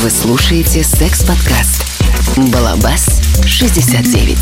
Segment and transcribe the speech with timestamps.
[0.00, 1.82] Вы слушаете секс-подкаст
[2.52, 4.38] «Балабас 69».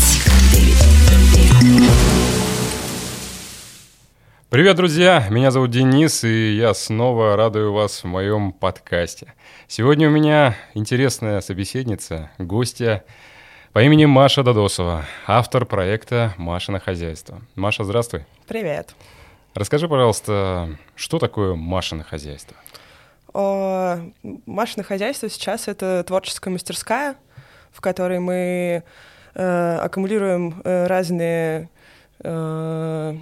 [4.49, 5.25] Привет, друзья!
[5.31, 9.33] Меня зовут Денис, и я снова радую вас в моем подкасте.
[9.67, 13.03] Сегодня у меня интересная собеседница, гостья
[13.73, 17.41] по имени Маша Додосова, автор проекта «Машино хозяйство».
[17.55, 18.27] Маша, здравствуй.
[18.47, 18.93] Привет.
[19.55, 22.55] Расскажи, пожалуйста, что такое Машино хозяйство?
[23.37, 23.99] О,
[24.47, 27.17] Машино хозяйство сейчас это творческая мастерская,
[27.71, 28.83] в которой мы
[29.35, 31.69] э, аккумулируем э, разные
[32.23, 33.15] э,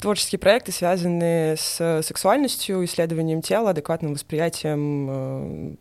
[0.00, 5.74] творческие проекты, связанные с сексуальностью, исследованием тела, адекватным восприятием э,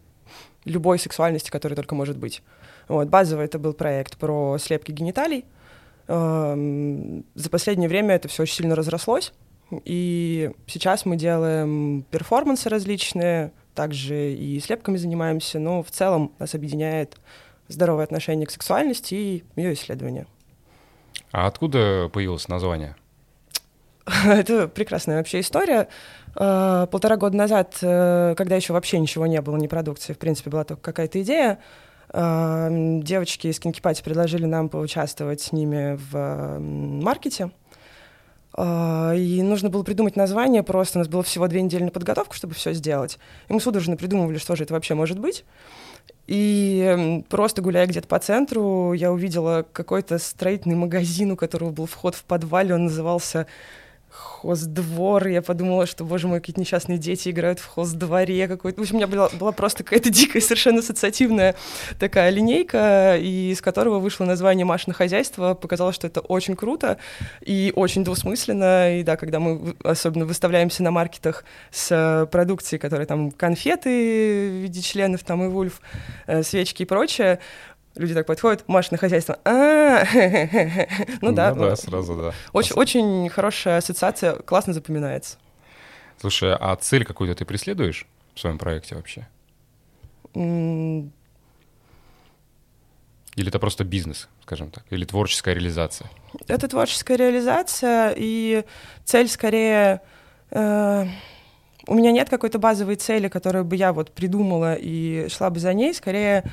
[0.65, 2.43] любой сексуальности, которая только может быть.
[2.90, 5.45] Вот, базово это был проект про слепки гениталий.
[6.09, 9.31] Э, за последнее время это все очень сильно разрослось.
[9.83, 17.17] И сейчас мы делаем перформансы различные, также и слепками занимаемся, но в целом нас объединяет
[17.67, 20.27] здоровое отношение к сексуальности и ее исследование.
[21.31, 22.95] А откуда появилось название?
[24.25, 25.87] Это прекрасная вообще история.
[26.35, 30.51] А, полтора года назад, э, когда еще вообще ничего не было, ни продукции, в принципе,
[30.51, 31.59] была только какая-то идея,
[32.09, 37.49] а, девочки из Kinky Party предложили нам поучаствовать с ними в маркете—
[38.57, 40.99] и нужно было придумать название просто.
[40.99, 43.20] У нас было всего две недели на подготовку, чтобы все сделать.
[43.49, 45.43] И мы судорожно придумывали, что же это вообще может быть.
[46.27, 52.15] И просто гуляя где-то по центру, я увидела какой-то строительный магазин, у которого был вход
[52.15, 52.73] в подвале.
[52.73, 53.45] Он назывался
[54.16, 58.80] хоздвор, я подумала, что, боже мой, какие-то несчастные дети играют в хоздворе какой-то.
[58.80, 61.55] В общем, у меня была, была просто какая-то дикая, совершенно ассоциативная
[61.99, 65.53] такая линейка, и из которого вышло название «Машина хозяйство».
[65.53, 66.97] Показалось, что это очень круто
[67.41, 69.00] и очень двусмысленно.
[69.00, 74.81] И да, когда мы особенно выставляемся на маркетах с продукцией, которая там конфеты в виде
[74.81, 75.81] членов, там и вульф,
[76.28, 77.40] э, свечки и прочее,
[77.96, 80.03] люди так подходят, Маша на хозяйство, а
[81.22, 81.53] ну да.
[81.53, 82.34] Ну да, сразу да.
[82.53, 85.38] Очень, очень хорошая ассоциация, классно запоминается.
[86.19, 89.28] Слушай, а цель какую-то ты преследуешь в своем проекте вообще?
[93.36, 96.09] Или это просто бизнес, скажем так, или творческая реализация?
[96.48, 98.64] Это творческая реализация, и
[99.03, 100.02] цель скорее...
[100.52, 101.06] Э,
[101.88, 105.74] у меня нет какой-то базовой цели, которую бы я вот придумала и шла бы за
[105.74, 106.44] ней, скорее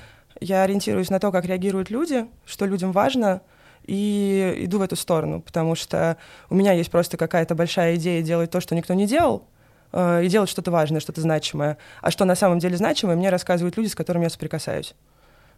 [0.43, 3.43] я ориентируюсь на то, как реагируют люди, что людям важно,
[3.85, 6.17] и иду в эту сторону, потому что
[6.51, 9.49] у меня есть просто какая-то большая идея делать то, что никто не делал,
[9.93, 11.79] э, и делать что-то важное, что-то значимое.
[12.01, 14.95] А что на самом деле значимое, мне рассказывают люди, с которыми я соприкасаюсь.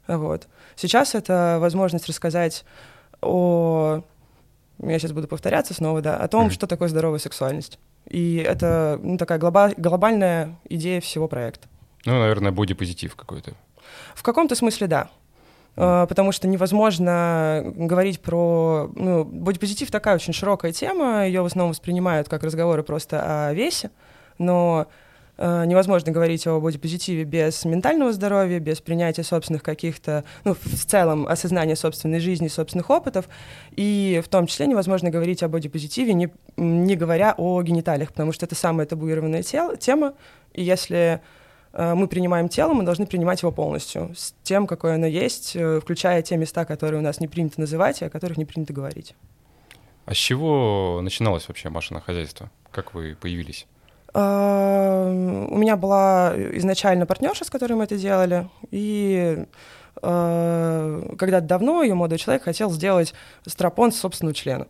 [0.07, 0.49] Вот.
[0.77, 2.65] Сейчас это возможность рассказать
[3.21, 4.03] о...
[4.83, 6.53] Я сейчас буду повторяться снова, да, о том, mm-hmm.
[6.53, 7.79] что такое здоровая сексуальность.
[8.09, 9.71] И это ну, такая глоба...
[9.77, 11.69] глобальная идея всего проекта.
[12.05, 13.55] Ну, наверное, бодипозитив какой-то.
[14.15, 15.09] В каком-то смысле да.
[15.77, 18.89] Uh, потому что невозможно говорить про...
[18.95, 23.91] Ну, бодипозитив такая очень широкая тема, ее в основном воспринимают как разговоры просто о весе,
[24.39, 24.87] но
[25.37, 31.27] uh, невозможно говорить о бодипозитиве без ментального здоровья, без принятия собственных каких-то, ну, в целом,
[31.27, 33.29] осознания собственной жизни, собственных опытов,
[33.75, 38.47] и в том числе невозможно говорить о бодипозитиве, не, не говоря о гениталиях, потому что
[38.47, 40.15] это самая табуированная тел, тема,
[40.53, 41.21] и если Э,
[41.77, 46.23] мы принимаем тело, мы должны принимать его полностью, с тем, какое оно есть, э, включая
[46.23, 49.15] те места, которые у нас не принято называть и о которых не принято говорить.
[50.07, 52.51] А с чего начиналось вообще Машино хозяйство?
[52.71, 53.67] Как вы появились?
[54.15, 59.45] Э, у меня была изначально партнерша, с которой мы это делали, и
[60.01, 63.15] когда-то давно ее молодой человек хотел сделать
[63.47, 64.67] стропон собственного члена.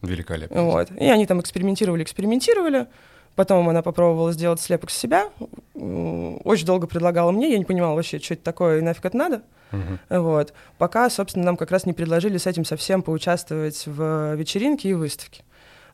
[0.00, 0.62] Великолепно.
[0.62, 0.90] Вот.
[0.92, 2.86] И они там экспериментировали, экспериментировали.
[3.34, 5.30] Потом она попробовала сделать слепок с себя,
[5.74, 9.42] очень долго предлагала мне, я не понимала вообще, что это такое и нафиг это надо.
[9.72, 10.20] Uh-huh.
[10.20, 10.52] Вот.
[10.78, 15.42] Пока, собственно, нам как раз не предложили с этим совсем поучаствовать в вечеринке и выставке.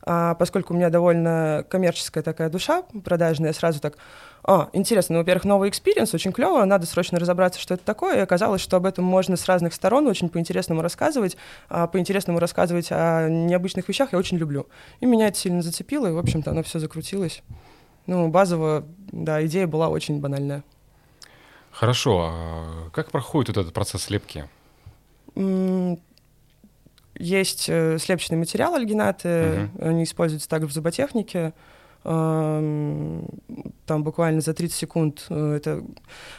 [0.03, 3.97] А поскольку у меня довольно коммерческая такая душа продажная, я сразу так,
[4.43, 8.19] а, интересно, ну, во-первых, новый experience, очень клево, надо срочно разобраться, что это такое, и
[8.21, 11.37] оказалось, что об этом можно с разных сторон очень по-интересному рассказывать,
[11.69, 14.67] а по-интересному рассказывать о необычных вещах я очень люблю.
[14.99, 17.43] И меня это сильно зацепило, и, в общем-то, оно все закрутилось.
[18.07, 20.63] Ну, базово, да, идея была очень банальная.
[21.71, 24.45] Хорошо, а как проходит вот этот процесс слепки?
[27.15, 29.87] Есть э, слепочный материал альгинаты, uh-huh.
[29.89, 31.53] они используются также в зуботехнике.
[32.03, 35.83] Там буквально за 30 секунд э, это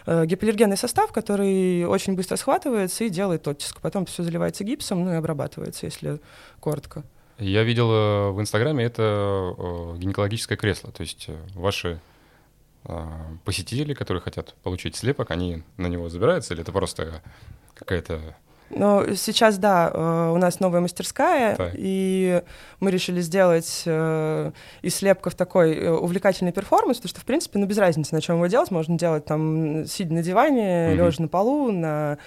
[0.06, 3.80] э, гипоаллергенный состав, который очень быстро схватывается и делает оттиск.
[3.80, 6.20] Потом все заливается гипсом, ну и обрабатывается, если
[6.60, 7.04] коротко.
[7.38, 7.88] Я видел
[8.32, 9.54] в Инстаграме это
[9.98, 12.00] гинекологическое кресло, то есть ваши
[13.44, 17.22] посетители, которые хотят получить слепок, они на него забираются, или это просто
[17.74, 18.36] какая-то
[18.74, 21.72] но сейчас, да, э, у нас новая мастерская, так.
[21.74, 22.42] и
[22.80, 24.52] мы решили сделать э,
[24.82, 28.36] из слепков такой э, увлекательный перформанс, потому что, в принципе, ну, без разницы, на чем
[28.36, 28.70] его делать.
[28.70, 30.94] Можно делать там, сидя на диване, mm-hmm.
[30.94, 32.18] лежа на полу, на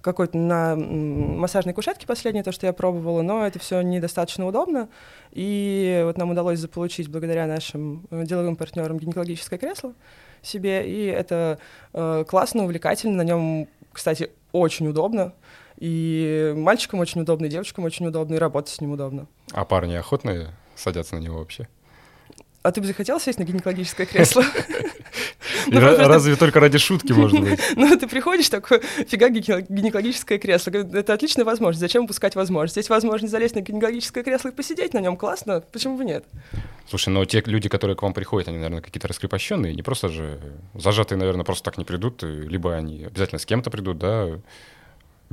[0.00, 4.88] какой-то на массажной кушетке последнее, то, что я пробовала, но это все недостаточно удобно.
[5.30, 9.94] И вот нам удалось заполучить благодаря нашим деловым партнерам гинекологическое кресло
[10.42, 11.58] себе, и это
[11.92, 15.32] э, классно, увлекательно, на нем, кстати, очень удобно.
[15.82, 19.26] И мальчикам очень удобно, и девочкам очень удобно, и работать с ним удобно.
[19.50, 21.66] А парни охотно садятся на него вообще?
[22.62, 24.44] А ты бы захотел сесть на гинекологическое кресло?
[25.68, 27.60] Ну, разве только ради шутки, может быть?
[27.76, 30.70] Ну, ты приходишь, такой, фига гинекологическое кресло.
[30.70, 31.80] Это отличная возможность.
[31.80, 32.76] Зачем упускать возможность?
[32.76, 35.16] Есть возможность залезть на гинекологическое кресло и посидеть на нем.
[35.16, 35.62] Классно.
[35.72, 36.24] Почему бы нет?
[36.88, 40.40] Слушай, но те люди, которые к вам приходят, они, наверное, какие-то раскрепощенные, не просто же
[40.74, 44.40] зажатые, наверное, просто так не придут, либо они обязательно с кем-то придут, да,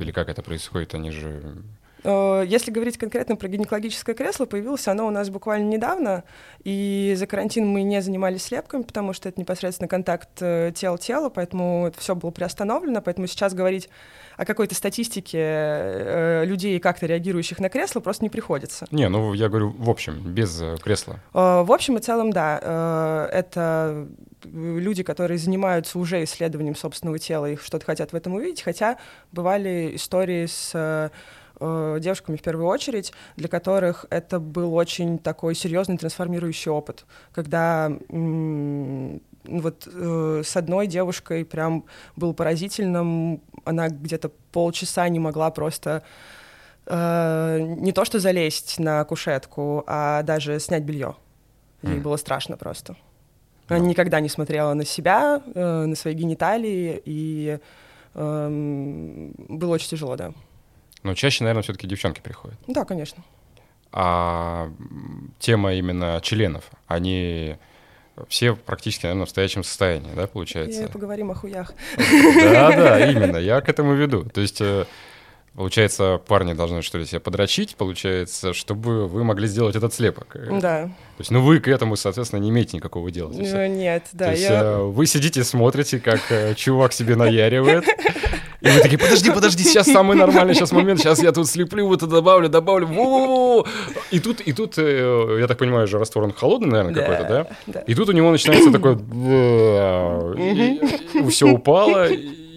[0.00, 0.94] или как это происходит?
[0.94, 1.62] Они же
[2.02, 6.24] если говорить конкретно про гинекологическое кресло, появилось оно у нас буквально недавно,
[6.64, 11.88] и за карантин мы не занимались слепками, потому что это непосредственно контакт э, тел-тела, поэтому
[11.88, 13.88] это все было приостановлено, поэтому сейчас говорить
[14.36, 18.86] о какой-то статистике э, людей, как-то реагирующих на кресло, просто не приходится.
[18.90, 21.20] Не, ну я говорю в общем, без кресла.
[21.32, 23.28] В общем и целом, да.
[23.32, 24.08] Это
[24.44, 28.96] люди, которые занимаются уже исследованием собственного тела и что-то хотят в этом увидеть, хотя
[29.32, 31.10] бывали истории с
[31.60, 37.90] э, девушками в первую очередь, для которых это был очень такой серьезный трансформирующий опыт, когда
[39.44, 41.84] вот э, с одной девушкой прям
[42.16, 46.02] был поразительным, она где-то полчаса не могла просто
[46.86, 51.16] э, не то что залезть на кушетку, а даже снять белье.
[51.82, 52.02] Ей mm.
[52.02, 52.96] было страшно просто.
[53.68, 57.58] Она никогда не смотрела на себя, э, на свои гениталии, и
[58.14, 60.32] э, было очень тяжело, да.
[61.02, 62.58] Но чаще, наверное, все-таки девчонки приходят.
[62.66, 63.22] Да, конечно.
[63.92, 64.70] А
[65.38, 67.56] тема именно членов, они
[68.28, 70.84] все практически, наверное, в стоячем состоянии, да, получается?
[70.84, 71.72] И поговорим о хуях.
[71.96, 74.24] Да, да, именно, я к этому веду.
[74.24, 74.84] То есть э,
[75.54, 80.36] Получается, парни должны что ли себя подрочить, получается, чтобы вы могли сделать этот слепок.
[80.60, 80.84] Да.
[80.84, 83.32] То есть, ну вы к этому, соответственно, не имеете никакого дела.
[83.32, 84.26] Ну, нет, да.
[84.26, 84.62] То есть, я...
[84.62, 87.84] Э, вы сидите, смотрите, как э, чувак себе наяривает,
[88.60, 92.02] и вы такие, подожди, подожди, сейчас самый нормальный сейчас момент, сейчас я тут слеплю, вот
[92.02, 93.66] это добавлю, добавлю, во
[94.10, 97.24] И тут, и тут, э, я так понимаю, же раствор он холодный, наверное, да, какой-то,
[97.24, 97.46] да?
[97.66, 97.80] да?
[97.80, 98.96] И тут у него начинается такой,
[101.30, 102.08] все упало,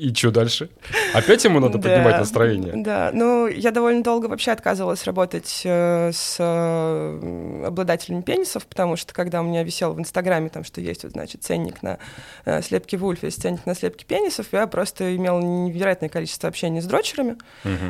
[0.03, 0.69] и что дальше?
[1.13, 2.73] Опять ему надо поднимать настроение?
[2.75, 9.13] Да, ну, я довольно долго вообще отказывалась работать э, с э, обладателями пенисов, потому что
[9.13, 11.99] когда у меня висел в Инстаграме, там, что есть, вот, значит, ценник на
[12.43, 16.85] э, слепки вульв, есть ценник на слепки пенисов, я просто имела невероятное количество общения с
[16.85, 17.37] дрочерами,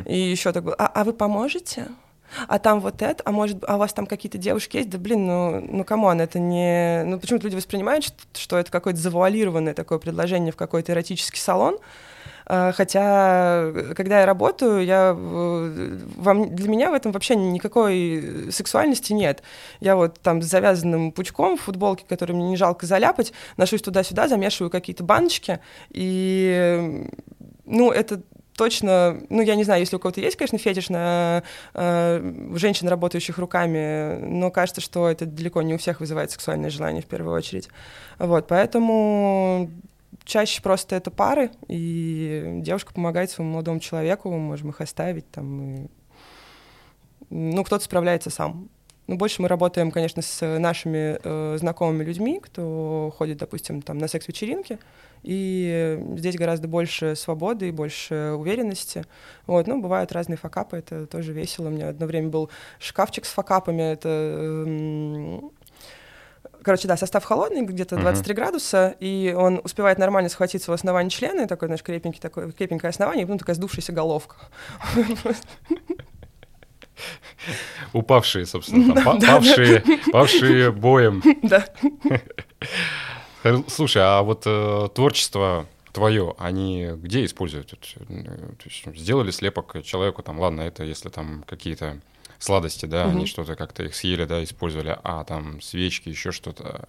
[0.06, 1.88] и еще так было, а, а вы поможете?
[2.48, 4.90] А там вот это, а может, а у вас там какие-то девушки есть?
[4.90, 7.02] Да блин, ну, ну come on, это не...
[7.04, 11.78] Ну почему-то люди воспринимают, что, что это какое-то завуалированное такое предложение в какой-то эротический салон,
[12.46, 19.42] а, Хотя, когда я работаю, я, вам, для меня в этом вообще никакой сексуальности нет.
[19.80, 24.28] Я вот там с завязанным пучком в футболке, который мне не жалко заляпать, ношусь туда-сюда,
[24.28, 25.60] замешиваю какие-то баночки,
[25.90, 27.08] и
[27.64, 28.22] ну, это
[28.56, 31.42] точно, ну, я не знаю, если у кого-то есть, конечно, фетиш на
[31.74, 37.02] э, женщин, работающих руками, но кажется, что это далеко не у всех вызывает сексуальное желание
[37.02, 37.68] в первую очередь.
[38.18, 39.70] Вот, поэтому
[40.24, 45.62] чаще просто это пары, и девушка помогает своему молодому человеку, мы можем их оставить там,
[45.62, 45.86] и...
[47.30, 48.68] ну, кто-то справляется сам.
[49.06, 54.08] Ну, больше мы работаем, конечно, с нашими э, знакомыми людьми, кто ходит, допустим, там, на
[54.08, 54.78] секс-вечеринки,
[55.22, 59.04] и здесь гораздо больше свободы и больше уверенности.
[59.46, 61.66] Вот, ну, бывают разные факапы, это тоже весело.
[61.68, 64.08] У меня одно время был шкафчик с факапами, это...
[64.08, 65.40] Э,
[66.62, 68.36] короче, да, состав холодный, где-то 23 uh-huh.
[68.36, 73.24] градуса, и он успевает нормально схватиться в основании члена, такой, знаешь, крепенький, такой, крепенькое основание,
[73.24, 74.36] и потом такая сдувшаяся головка.
[77.92, 79.82] Упавшие, собственно, там, павшие,
[80.12, 81.22] павшие боем.
[81.42, 81.66] Да.
[83.68, 87.70] Слушай, а вот э, творчество твое, они где используют?
[87.70, 87.76] То
[88.64, 92.00] есть, сделали слепок человеку, там, ладно, это если там какие-то
[92.38, 93.16] сладости, да, угу.
[93.16, 96.88] они что-то как-то их съели, да, использовали, а там свечки, еще что-то,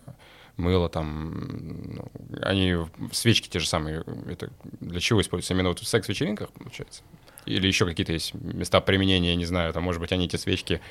[0.57, 2.75] мыло там, ну, они
[3.11, 5.53] свечки те же самые, это для чего используются?
[5.53, 7.03] Именно вот в секс-вечеринках, получается?
[7.45, 10.81] Или еще какие-то есть места применения, я не знаю, там, может быть, они эти свечки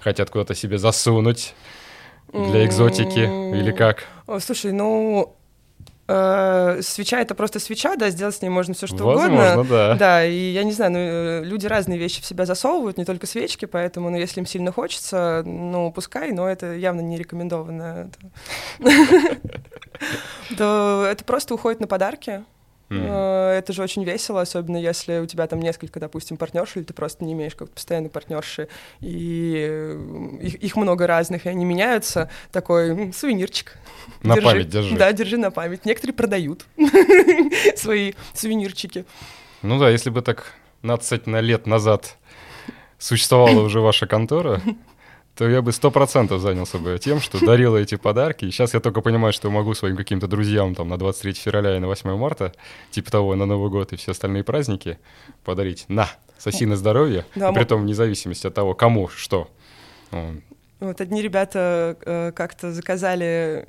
[0.00, 1.54] хотят куда-то себе засунуть
[2.32, 3.20] для экзотики
[3.56, 4.06] или как?
[4.40, 5.36] Слушай, ну
[6.06, 9.64] Э, свеча это просто свеча, да, сделать с ней можно все что Возможно, угодно.
[9.64, 9.94] да.
[9.94, 13.26] Да, и я не знаю, ну, э, люди разные вещи в себя засовывают, не только
[13.26, 18.10] свечки, поэтому, ну, если им сильно хочется, ну, пускай, но это явно не рекомендовано.
[20.58, 22.44] То это просто уходит на подарки.
[22.90, 23.58] Mm.
[23.58, 27.24] Это же очень весело, особенно если у тебя там несколько, допустим, партнерш, или ты просто
[27.24, 28.68] не имеешь как постоянной партнерши,
[29.00, 29.96] и
[30.40, 32.30] их, их много разных, и они меняются.
[32.52, 33.78] Такой сувенирчик.
[34.22, 34.46] На держи.
[34.46, 34.96] память держи.
[34.96, 35.84] Да, держи на память.
[35.84, 36.66] Некоторые продают
[37.76, 39.04] свои сувенирчики.
[39.62, 42.18] Ну да, если бы так 15 на лет назад
[42.98, 44.60] существовала уже ваша контора,
[45.36, 48.44] то я бы сто процентов занялся бы тем, что дарил эти подарки.
[48.44, 51.80] И сейчас я только понимаю, что могу своим каким-то друзьям там на 23 февраля и
[51.80, 52.52] на 8 марта,
[52.90, 54.98] типа того, на Новый год и все остальные праздники
[55.44, 55.84] подарить.
[55.88, 59.48] На, соси на здоровье, да, и при том вне зависимости от того, кому что.
[60.86, 63.66] Вот одни ребята э, как-то заказали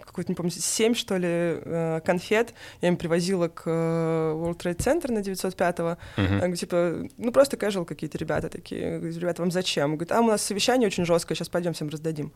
[0.00, 2.54] какой-то, не помню, 7, что ли, э, конфет.
[2.80, 5.96] Я им привозила к э, World Trade Center на 905-го.
[6.16, 6.56] Uh-huh.
[6.56, 8.98] Типа, ну просто casual какие-то ребята такие.
[8.98, 9.92] Говорю, ребята, вам зачем?
[9.92, 12.32] Говорит, а у нас совещание очень жесткое, сейчас пойдем всем раздадим.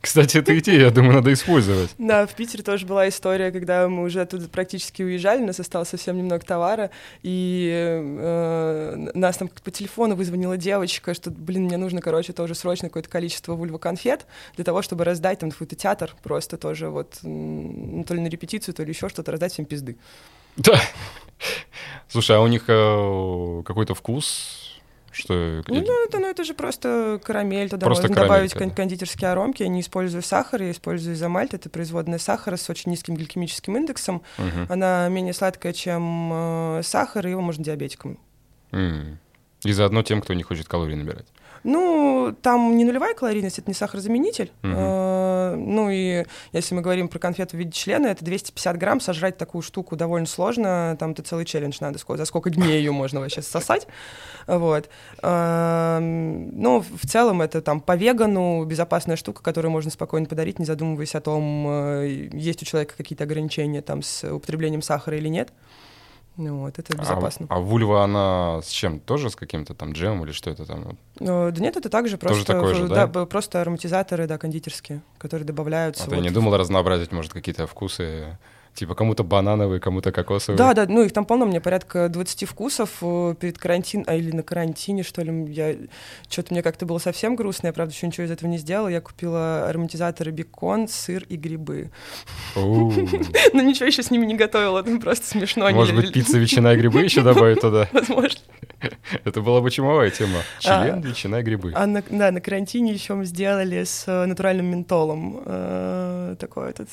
[0.00, 1.90] Кстати, эту идею, я думаю, надо использовать.
[1.98, 5.88] Да, в Питере тоже была история, когда мы уже оттуда практически уезжали, у нас осталось
[5.88, 6.90] совсем немного товара,
[7.22, 12.88] и э, нас там по телефону вызвонила девочка, что, блин, мне нужно, короче, тоже срочно
[12.88, 18.14] какое-то количество вульва-конфет для того, чтобы раздать там какой-то театр, просто тоже вот, ну, то
[18.14, 19.96] ли на репетицию, то ли еще что-то, раздать всем пизды.
[20.56, 20.80] Да.
[22.08, 24.59] Слушай, а у них э, какой-то вкус
[25.10, 25.62] что...
[25.66, 29.62] Ну, это, ну, это же просто карамель, туда просто можно карамель, добавить кон- кондитерские аромки.
[29.62, 31.54] Я не использую сахар, я использую изомальт.
[31.54, 34.22] Это производная сахара с очень низким гликемическим индексом.
[34.38, 34.72] Угу.
[34.72, 38.18] Она менее сладкая, чем э, сахар, и его можно диабетикам.
[38.72, 39.16] Mm.
[39.64, 41.26] И заодно тем, кто не хочет калорий набирать.
[41.62, 44.50] Ну, там не нулевая калорийность, это не сахарозаменитель.
[44.62, 44.72] Угу.
[44.72, 49.36] Uh, ну и если мы говорим про конфету в виде члена, это 250 грамм, сожрать
[49.36, 53.42] такую штуку довольно сложно, там ты целый челлендж надо, за сколько дней ее можно вообще
[53.42, 53.86] сосать.
[54.46, 54.88] Вот.
[55.22, 60.64] Uh, ну, в целом это там по вегану безопасная штука, которую можно спокойно подарить, не
[60.64, 65.52] задумываясь о том, э, есть у человека какие-то ограничения там с употреблением сахара или нет.
[66.36, 67.46] Ну вот, это безопасно.
[67.50, 69.00] А, а вульва, она с чем?
[69.00, 70.96] Тоже с каким-то там джемом или что это там?
[71.18, 72.44] Ну, да нет, это также просто...
[72.44, 73.06] Тоже такое же, да?
[73.06, 73.26] да?
[73.26, 76.04] просто ароматизаторы, да, кондитерские, которые добавляются.
[76.04, 76.16] А вот.
[76.16, 78.38] ты не думал разнообразить, может, какие-то вкусы?
[78.74, 80.56] Типа кому-то банановый, кому-то кокосовый.
[80.56, 84.30] Да, да, ну их там полно, мне порядка 20 вкусов э, перед карантином, а или
[84.30, 85.76] на карантине, что ли, я
[86.28, 89.00] что-то мне как-то было совсем грустно, я, правда, еще ничего из этого не сделала, я
[89.00, 91.90] купила ароматизаторы бекон, сыр и грибы.
[93.52, 95.68] Ну ничего еще с ними не готовила, это просто смешно.
[95.70, 97.88] Может быть, пицца, ветчина и грибы еще добавить туда?
[97.92, 98.40] Возможно.
[99.24, 100.38] Это была бы чумовая тема.
[100.60, 101.72] Член, ветчина и грибы.
[101.74, 105.42] А на, да, на карантине еще мы сделали с э, натуральным ментолом.
[105.44, 106.88] Э, такой этот,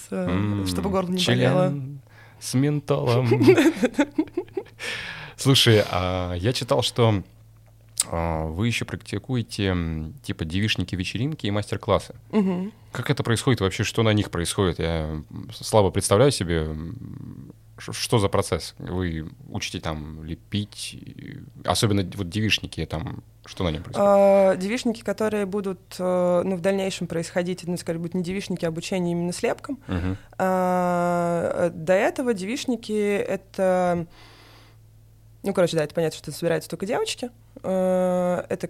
[0.68, 1.67] чтобы горло не болело
[2.40, 3.28] с ментолом.
[5.36, 7.24] Слушай, а я читал, что
[8.10, 9.76] а, вы еще практикуете
[10.24, 12.16] типа девишники вечеринки и мастер-классы.
[12.32, 12.72] Угу.
[12.92, 13.84] Как это происходит вообще?
[13.84, 14.80] Что на них происходит?
[14.80, 15.22] Я
[15.52, 16.70] слабо представляю себе,
[17.78, 18.76] что за процесс?
[18.80, 20.98] Вы учите там лепить,
[21.64, 24.10] особенно вот девишники там, что на нем происходит?
[24.10, 28.68] А, девишники, которые будут э, ну, в дальнейшем происходить, ну, скажем, будут не девишники, а
[28.68, 29.80] обучение именно слепкам.
[29.88, 30.18] Угу.
[30.38, 34.06] А, до этого девишники— это...
[35.44, 37.32] Ну, короче, да, это понятно, что собираются только девочки.
[37.64, 38.70] А, это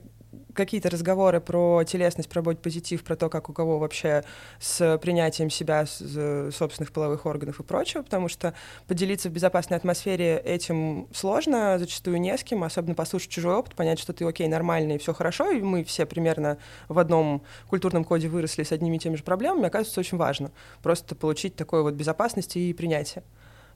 [0.58, 4.24] какие-то разговоры про телесность, про бодь-позитив, про то, как у кого вообще
[4.60, 8.54] с принятием себя, с, собственных половых органов и прочего, потому что
[8.88, 14.00] поделиться в безопасной атмосфере этим сложно, зачастую не с кем, особенно послушать чужой опыт, понять,
[14.00, 16.58] что ты окей, нормальный, и все хорошо, и мы все примерно
[16.90, 21.16] в одном культурном коде выросли с одними и теми же проблемами, оказывается, очень важно просто
[21.16, 23.24] получить такой вот безопасности и принятие.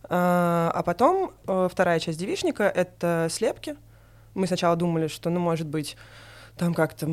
[0.03, 3.75] А, а потом э, вторая часть девичника— это слепки.
[4.33, 5.95] Мы сначала думали, что, ну, может быть,
[6.61, 7.07] там как-то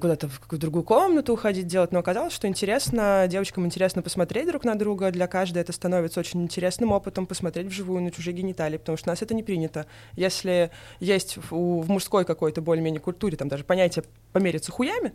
[0.00, 4.64] куда-то в какую-то другую комнату уходить делать, но оказалось, что интересно, девочкам интересно посмотреть друг
[4.64, 8.98] на друга, для каждой это становится очень интересным опытом посмотреть вживую на чужие гениталии, потому
[8.98, 9.86] что у нас это не принято.
[10.16, 15.12] Если есть в, в мужской какой-то более-менее культуре, там даже понятие помериться хуями,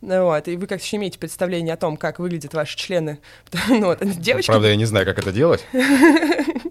[0.00, 3.18] вот, и вы как-то еще имеете представление о том, как выглядят ваши члены.
[3.68, 4.46] ну, вот, девочки...
[4.46, 5.66] Правда, я не знаю, как это делать.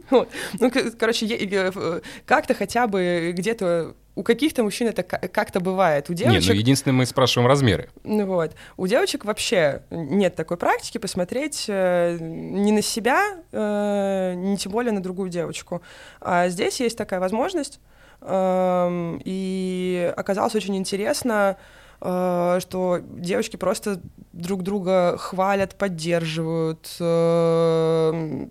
[0.12, 0.30] вот.
[0.60, 6.10] Ну, короче, э, как-то хотя бы где-то у каких-то мужчин это как-то бывает.
[6.10, 6.42] У девочек...
[6.42, 7.90] Не, ну единственное, мы спрашиваем размеры.
[8.04, 8.54] Ну вот.
[8.76, 14.92] У девочек вообще нет такой практики посмотреть э, не на себя, э, не тем более
[14.92, 15.84] на другую девочку.
[16.20, 17.80] А здесь есть такая возможность.
[18.22, 21.58] Э, и оказалось очень интересно
[22.02, 24.02] э, что девочки просто
[24.34, 28.48] друг друга хвалят, поддерживают, э,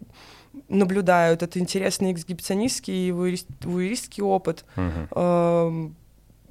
[0.69, 1.43] наблюдают.
[1.43, 4.65] Это интересный эксгибиционистский и вуэристский опыт.
[4.77, 5.93] Uh-huh.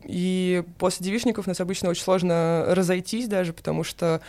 [0.06, 4.22] И после девишников нас обычно очень сложно разойтись даже, потому что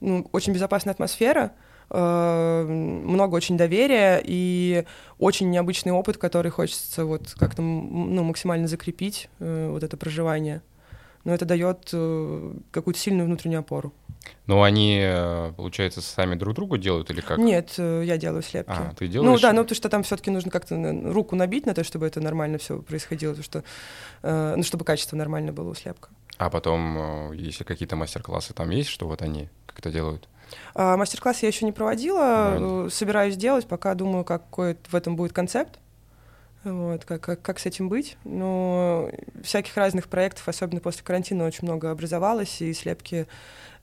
[0.00, 1.52] ну, очень безопасная атмосфера,
[1.90, 4.84] э, много очень доверия и
[5.18, 10.62] очень необычный опыт, который хочется вот как-то ну, максимально закрепить э, вот это проживание.
[11.26, 13.92] Но это дает э, какую-то сильную внутреннюю опору.
[14.46, 15.04] Но они,
[15.56, 17.38] получается, сами друг другу делают или как?
[17.38, 18.72] Нет, я делаю слепки.
[18.72, 19.30] А, ты делаешь?
[19.30, 20.76] Ну да, ну потому что там все-таки нужно как-то
[21.12, 23.62] руку набить на то, чтобы это нормально все происходило, то что,
[24.22, 26.08] ну, чтобы качество нормально было у слепка.
[26.38, 30.28] А потом, если какие-то мастер-классы там есть, что вот они как это делают?
[30.74, 32.90] А, мастер-класс я еще не проводила, да.
[32.90, 35.78] собираюсь делать, пока думаю, какой в этом будет концепт.
[36.66, 38.16] Вот, как, как, как с этим быть.
[38.24, 39.08] Но
[39.44, 43.28] всяких разных проектов, особенно после карантина, очень много образовалось, и слепки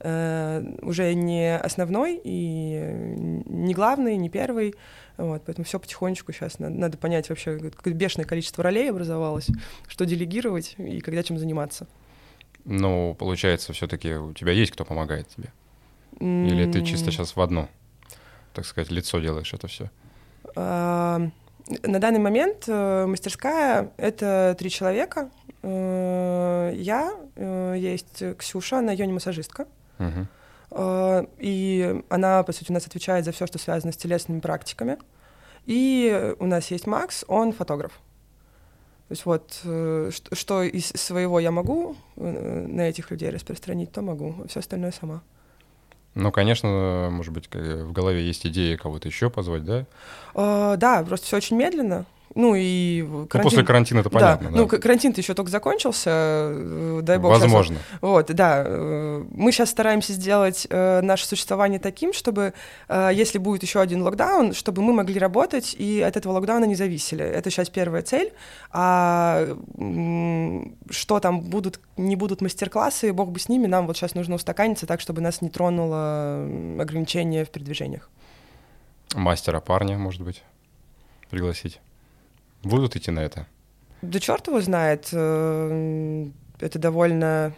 [0.00, 3.14] э, уже не основной и
[3.46, 4.74] не главный, не первый.
[5.16, 9.48] Вот, поэтому все потихонечку сейчас надо, надо понять вообще, какое бешеное количество ролей образовалось,
[9.88, 11.86] что делегировать и когда чем заниматься.
[12.66, 15.50] Ну, получается, все-таки у тебя есть кто помогает тебе?
[16.20, 17.70] Или ты чисто сейчас в одно,
[18.52, 19.90] так сказать, лицо делаешь это все?
[21.66, 25.30] На данный момент э, мастерская— это три человека.
[25.62, 29.66] Э, я, э, есть Ксюша, она йони-массажистка.
[29.98, 30.26] Угу.
[31.38, 34.98] И она, по сути, у нас отвечает за все, что связано с телесными практиками.
[35.66, 37.92] И у нас есть Макс, он фотограф.
[39.06, 39.52] То есть вот,
[40.32, 45.22] что из своего я могу на этих людей распространить, то могу, а все остальное сама.
[46.14, 49.84] Ну, конечно, может быть, в голове есть идея кого-то еще позвать, да?
[50.34, 52.06] Uh, да, просто все очень медленно.
[52.34, 53.28] Ну и карантин...
[53.32, 54.48] Ну, после карантина это понятно.
[54.48, 54.54] Да.
[54.54, 54.60] да.
[54.62, 57.30] Ну, карантин-то еще только закончился, э, дай бог.
[57.30, 57.76] Возможно.
[57.76, 58.00] Сейчас...
[58.00, 58.64] Вот, да.
[58.66, 62.54] Э, мы сейчас стараемся сделать э, наше существование таким, чтобы,
[62.88, 67.24] если будет еще один локдаун, чтобы мы могли работать и от этого локдауна не зависели.
[67.24, 68.32] Это сейчас первая цель.
[68.72, 69.46] А
[70.90, 74.86] что там будут, не будут мастер-классы, бог бы с ними, нам вот сейчас нужно устаканиться
[74.86, 76.44] так, чтобы нас не тронуло
[76.80, 78.10] ограничение в передвижениях.
[79.14, 80.42] Мастера парня, может быть,
[81.30, 81.80] пригласить.
[82.64, 83.46] Будут идти на это?
[84.02, 85.08] Да черт его знает.
[85.12, 86.26] Э,
[86.60, 87.54] это довольно...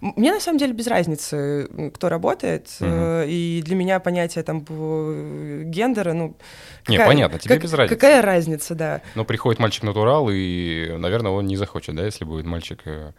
[0.00, 3.28] Мне на самом деле без разницы, кто работает, uh-huh.
[3.28, 6.36] и для меня понятие там гендера, ну...
[6.84, 7.94] Какая, не, понятно, тебе как, без разницы.
[7.94, 9.02] Какая разница, да.
[9.14, 13.12] Но приходит мальчик-натурал, и, наверное, он не захочет, да, если будет мальчик э,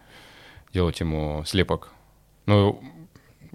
[0.72, 1.92] делать ему слепок.
[2.46, 2.80] Ну,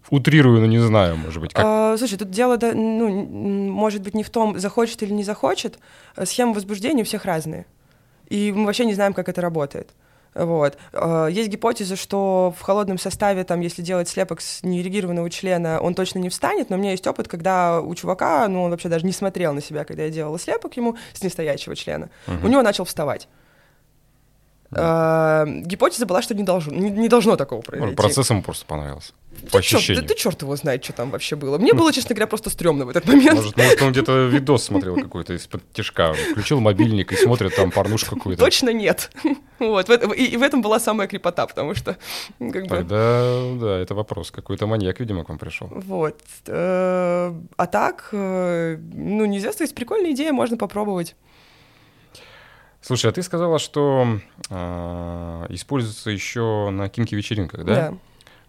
[0.09, 1.53] утрирую, но не знаю, может быть.
[1.53, 1.65] Как...
[1.65, 5.79] А, слушай, тут дело, да, ну, может быть, не в том, захочет или не захочет.
[6.23, 7.65] Схемы возбуждения у всех разные.
[8.29, 9.89] И мы вообще не знаем, как это работает.
[10.33, 10.77] Вот.
[10.93, 15.93] А, есть гипотеза, что в холодном составе, там, если делать слепок с неэрегированного члена, он
[15.93, 19.05] точно не встанет, но у меня есть опыт, когда у чувака, ну, он вообще даже
[19.05, 22.47] не смотрел на себя, когда я делала слепок ему с нестоящего члена, угу.
[22.47, 23.27] у него начал вставать.
[24.73, 27.95] А, гипотеза была, что не должно, не, не должно такого произойти.
[27.95, 29.13] Процесс ему просто понравился.
[29.49, 31.57] По да черт, да, да черт его знает, что там вообще было.
[31.57, 33.33] Мне было, честно говоря, просто стрёмно в этот момент.
[33.33, 38.15] Может, может он где-то видос смотрел какой-то из-под тяжка, включил мобильник и смотрит там порнушку
[38.15, 38.43] какую-то.
[38.43, 39.09] Точно нет.
[39.59, 41.97] Вот, и, и в этом была самая крепота, потому что...
[42.39, 42.77] Как бы...
[42.77, 44.31] Тогда, да, это вопрос.
[44.31, 45.69] Какой-то маньяк, видимо, к вам пришел.
[45.71, 46.19] Вот.
[46.47, 51.15] Э, а так, э, ну, неизвестно, есть прикольная идея, можно попробовать.
[52.81, 57.75] Слушай, а ты сказала, что э, используется еще на кинки-вечеринках, да?
[57.75, 57.93] Да.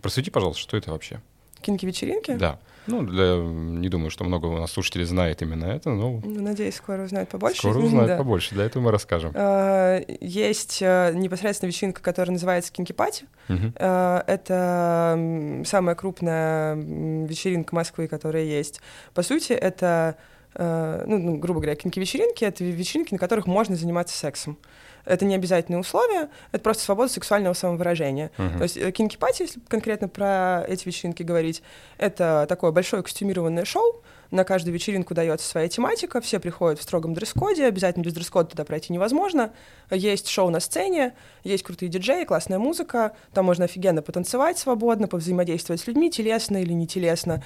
[0.00, 1.20] Просвети, пожалуйста, что это вообще?
[1.60, 2.34] Кинки-вечеринки?
[2.36, 2.58] Да.
[2.86, 6.20] Ну, для, не думаю, что много у нас слушателей знает именно это, но...
[6.24, 7.58] Ну, надеюсь, скоро узнают побольше.
[7.58, 8.16] Скоро узнают да.
[8.16, 9.32] побольше, для этого мы расскажем.
[9.34, 13.26] А, есть э, непосредственно вечеринка, которая называется Кинки-пати.
[13.48, 13.72] Угу.
[13.76, 18.80] Это самая крупная вечеринка Москвы, которая есть.
[19.14, 20.16] По сути, это
[20.54, 24.58] Э, ну, ну, грубо говоря, кинки-вечеринки— это вечеринки, на которых можно заниматься сексом.
[25.04, 28.30] Это не обязательные условия, это просто свобода сексуального самовыражения.
[28.38, 28.56] Uh-huh.
[28.58, 31.62] То есть э, кинки-пати, если конкретно про эти вечеринки говорить,
[31.98, 37.12] это такое большое костюмированное шоу, на каждую вечеринку дается своя тематика, все приходят в строгом
[37.14, 39.52] дресс-коде, обязательно без дресс-кода туда пройти невозможно.
[39.90, 41.12] Есть шоу на сцене,
[41.44, 46.72] есть крутые диджеи, классная музыка, там можно офигенно потанцевать свободно, повзаимодействовать с людьми, телесно или
[46.72, 47.42] не телесно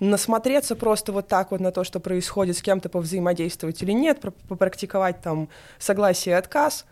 [0.00, 5.22] насмотреться просто вот так вот на то, что происходит, с кем-то повзаимодействовать или нет, попрактиковать
[5.22, 6.84] там согласие и отказ,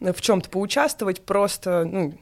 [0.00, 2.14] в чем-то поучаствовать, просто, ну,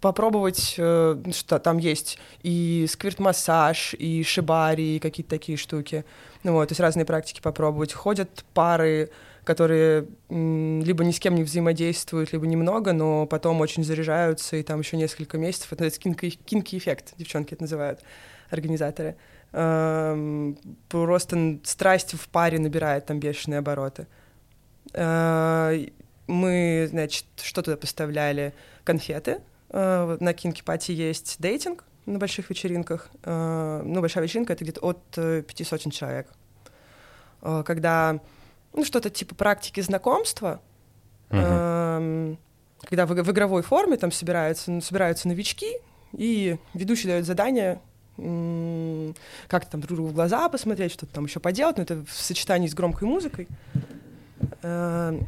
[0.00, 6.04] попробовать, э, что там есть и сквирт-массаж, и шибари, и какие-то такие штуки.
[6.42, 7.94] Ну вот, то есть разные практики попробовать.
[7.94, 9.10] Ходят пары,
[9.44, 14.80] которые либо ни с кем не взаимодействуют, либо немного, но потом очень заряжаются, и там
[14.80, 15.72] еще несколько месяцев.
[15.72, 18.00] Это кинки-эффект, девчонки это называют,
[18.54, 19.16] организаторы.
[19.52, 24.08] Эм, просто страсть в паре набирает там бешеные обороты.
[24.92, 25.86] Э,
[26.26, 28.52] мы, значит, что туда поставляли?
[28.82, 29.40] Конфеты.
[29.70, 33.10] Э, на Кинки Пати есть дейтинг на больших вечеринках.
[33.22, 36.28] Э, ну, большая вечеринка— это где-то от пяти сотен человек.
[37.40, 38.20] Когда,
[38.72, 40.62] ну, что-то типа практики знакомства,
[41.28, 42.38] uh-huh.
[42.80, 45.76] когда в, в игровой форме там собираются, собираются новички,
[46.12, 47.82] и ведущий дает задание
[48.16, 52.68] как-то там друг другу в глаза посмотреть, что-то там еще поделать, но это в сочетании
[52.68, 53.48] с громкой музыкой.
[54.62, 55.26] Эм,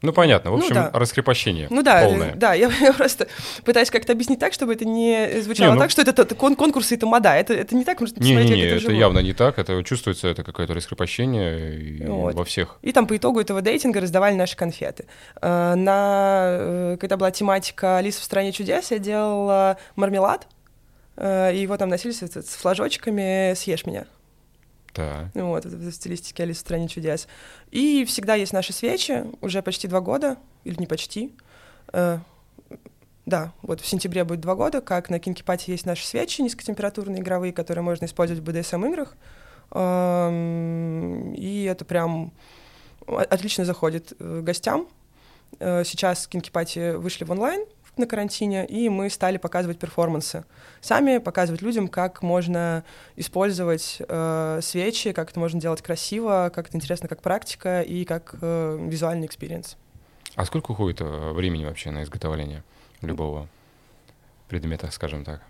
[0.00, 0.52] ну, понятно.
[0.52, 0.90] В общем, ну, да.
[0.92, 2.34] раскрепощение ну, да, полное.
[2.36, 3.26] Да, я, я просто
[3.64, 5.80] пытаюсь как-то объяснить так, чтобы это не звучало не, ну...
[5.80, 7.34] так, что это, это кон конкурсы, это мода.
[7.34, 9.58] Это, это не так, можно посмотреть, не, не, не, это, это явно не так.
[9.58, 12.34] Это чувствуется, это какое-то раскрепощение вот.
[12.34, 12.78] во всех.
[12.82, 15.06] И там по итогу этого дейтинга раздавали наши конфеты.
[15.42, 20.46] Э, на, э, когда была тематика «Алиса в стране чудес», я делала мармелад,
[21.18, 24.06] э, и его там носили с, с флажочками «Съешь меня».
[24.94, 25.30] Да.
[25.34, 27.28] Вот, это в стилистике Алисы в стране чудес.
[27.70, 31.34] И всегда есть наши свечи, уже почти два года, или не почти.
[31.92, 32.18] Э,
[33.26, 37.52] да, вот в сентябре будет два года, как на Кинкипате есть наши свечи низкотемпературные игровые,
[37.52, 39.16] которые можно использовать в BDSM-играх.
[39.72, 42.32] Эм, и это прям
[43.06, 44.88] отлично заходит э, гостям.
[45.58, 47.64] Сейчас Kinky Party вышли в онлайн,
[47.98, 50.44] на карантине, и мы стали показывать перформансы.
[50.80, 52.84] Сами показывать людям, как можно
[53.16, 58.34] использовать э, свечи, как это можно делать красиво, как это интересно как практика и как
[58.40, 59.76] э, визуальный experience.
[60.34, 62.62] А сколько уходит э, времени вообще на изготовление
[63.02, 63.48] любого
[64.48, 65.42] предмета, скажем так?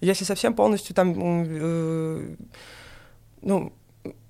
[0.00, 2.36] Если совсем полностью там, э,
[3.42, 3.72] ну,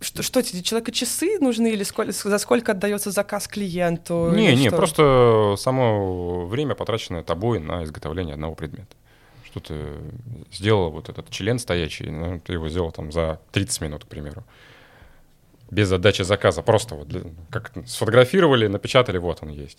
[0.01, 4.31] что, что тебе, человека часы нужны или сколько, за сколько отдается заказ клиенту?
[4.35, 4.77] Не, не, что?
[4.77, 8.97] просто само время, потраченное тобой на изготовление одного предмета.
[9.45, 9.75] Что ты
[10.53, 14.45] сделал вот этот член стоячий, ну, ты его сделал там за 30 минут, к примеру.
[15.71, 19.79] Без задачи заказа, просто вот для, как сфотографировали, напечатали, вот он есть.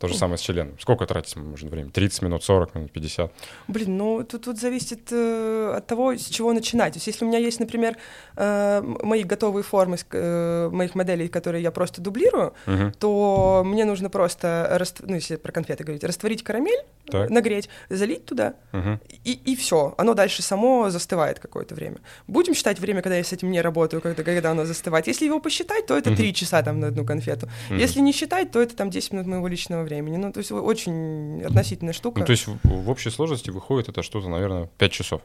[0.00, 0.78] То же самое с членом.
[0.80, 1.90] Сколько тратить можно время?
[1.90, 3.32] 30 минут, 40 минут, 50?
[3.68, 6.94] Блин, ну тут, тут зависит э, от того, с чего начинать.
[6.94, 7.98] То есть если у меня есть, например,
[8.36, 12.92] э, мои готовые формы э, моих моделей, которые я просто дублирую, угу.
[12.98, 15.02] то мне нужно просто, раст...
[15.02, 17.28] ну если про конфеты говорить, растворить карамель, так.
[17.28, 18.98] нагреть, залить туда, угу.
[19.24, 19.94] и, и все.
[19.98, 21.98] Оно дальше само застывает какое-то время.
[22.26, 25.06] Будем считать время, когда я с этим не работаю, когда, когда оно застывает.
[25.08, 26.16] Если его посчитать, то это угу.
[26.16, 27.50] 3 часа там на одну конфету.
[27.68, 27.78] Угу.
[27.78, 29.89] Если не считать, то это там 10 минут моего личного времени.
[29.90, 32.20] Ну, то есть очень относительная штука.
[32.20, 35.22] Ну, то есть в, в общей сложности выходит это что-то, наверное, 5 часов.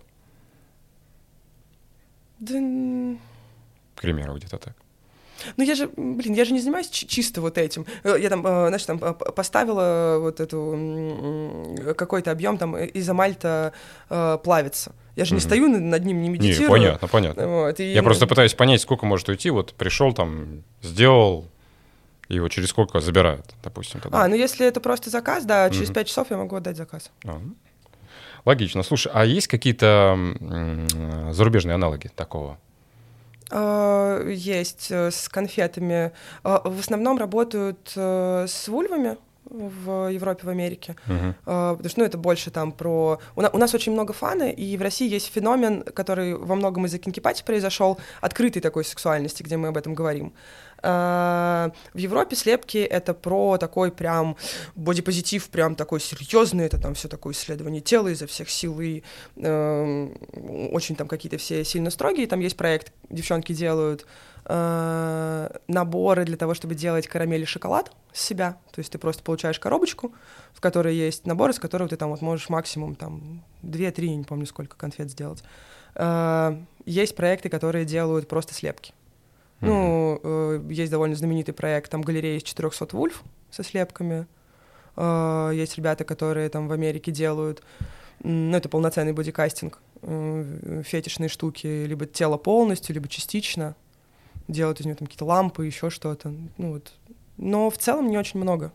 [2.39, 2.53] Да...
[3.95, 4.75] К примеру, где-то так.
[5.57, 7.85] Ну я же, блин, я же не занимаюсь чисто вот этим.
[8.03, 13.73] Э, я там, э, знаешь, там поставила вот эту какой-то объем там изомальта
[14.09, 14.93] э, плавится.
[15.15, 16.67] Я же не стою над ним, не медитирую.
[16.67, 17.47] Не, понятно, понятно.
[17.47, 17.93] Вот, и...
[17.93, 19.49] Я просто пытаюсь понять, сколько может уйти.
[19.49, 21.45] Вот пришел там, сделал,
[22.29, 23.99] его через сколько забирают, допустим.
[23.99, 24.23] Тогда.
[24.23, 27.11] А, ну если это просто заказ, да, через 5 часов я могу отдать заказ.
[27.25, 27.39] А,
[28.45, 28.83] логично.
[28.83, 30.17] Слушай, а есть какие-то
[31.31, 32.57] зарубежные аналоги такого?
[33.51, 36.11] А, есть э, с конфетами.
[36.43, 40.95] А, в основном работают э, с вульвами, в Европе, в Америке.
[41.07, 41.35] Uh-huh.
[41.45, 43.19] Uh, потому что, ну, это больше там про...
[43.35, 46.87] У, на, у нас очень много фаны, и в России есть феномен, который во многом
[46.87, 50.27] из-за кинкипати произошел, открытой такой сексуальности, где мы об этом говорим.
[50.27, 50.31] Uh,
[50.85, 54.37] в Европе слепки— это про такой прям
[54.75, 59.03] бодипозитив, прям такой серьезный, это там все такое исследование тела изо всех сил, и
[59.35, 62.27] uh, очень там какие-то все сильно строгие.
[62.27, 64.05] Там есть проект, девчонки делают
[64.45, 68.57] э, наборы для того, чтобы делать карамель и шоколад с себя.
[68.71, 70.13] То есть ты просто получаешь коробочку,
[70.53, 74.23] в которой есть набор, из которого ты там вот можешь максимум там 2-3, я не
[74.23, 75.43] помню сколько конфет сделать.
[75.95, 78.93] Э, есть проекты, которые делают просто слепки.
[79.61, 79.67] Mm-hmm.
[79.67, 84.27] Ну, э, есть довольно знаменитый проект, там галерея из 400 вульф со слепками.
[84.95, 87.63] Э, есть ребята, которые там в Америке делают,
[88.23, 93.75] ну, это полноценный бодикастинг, э, фетишные штуки, либо тело полностью, либо частично
[94.47, 96.33] делают из нее там какие-то лампы, еще что-то.
[96.57, 96.93] Ну, вот.
[97.37, 98.71] Но в целом не очень много.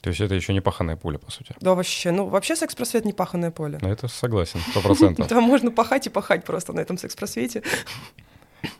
[0.00, 1.54] То есть это еще не паханное поле, по сути?
[1.60, 2.10] Да, вообще.
[2.10, 3.78] Ну, вообще секс-просвет не паханное поле.
[3.82, 5.26] Ну, это согласен, сто процентов.
[5.28, 7.62] Там можно пахать и пахать просто на этом секс-просвете.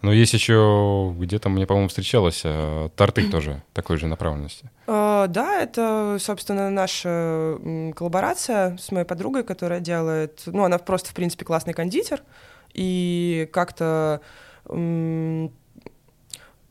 [0.02, 4.70] Но есть еще, где-то мне, по-моему, встречалось, э, торты тоже такой же направленности.
[4.86, 7.58] А, да, это, собственно, наша
[7.94, 10.42] коллаборация с моей подругой, которая делает...
[10.46, 12.22] Ну, она просто, в принципе, классный кондитер.
[12.72, 14.20] И как-то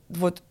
[0.09, 0.43] вот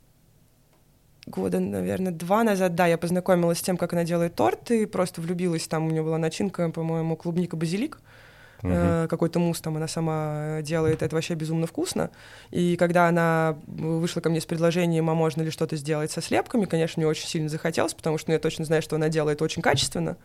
[1.29, 5.21] года, наверное, два назад, да, я познакомилась с тем, как она делает торт, и просто
[5.21, 5.69] влюбилась.
[5.69, 8.01] Там у нее была начинка, по-моему, клубника-базилик.
[8.63, 12.11] Э, какой-то мусс там она сама делает, это вообще безумно вкусно.
[12.51, 16.65] И когда она вышла ко мне с предложением, а можно ли что-то сделать со слепками,
[16.65, 19.63] конечно, мне очень сильно захотелось, потому что ну, я точно знаю, что она делает очень
[19.63, 20.17] качественно.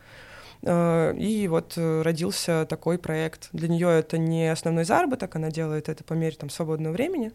[0.64, 3.50] Э, и вот родился такой проект.
[3.54, 7.32] Для нее это не основной заработок, она делает это по мере там, свободного времени.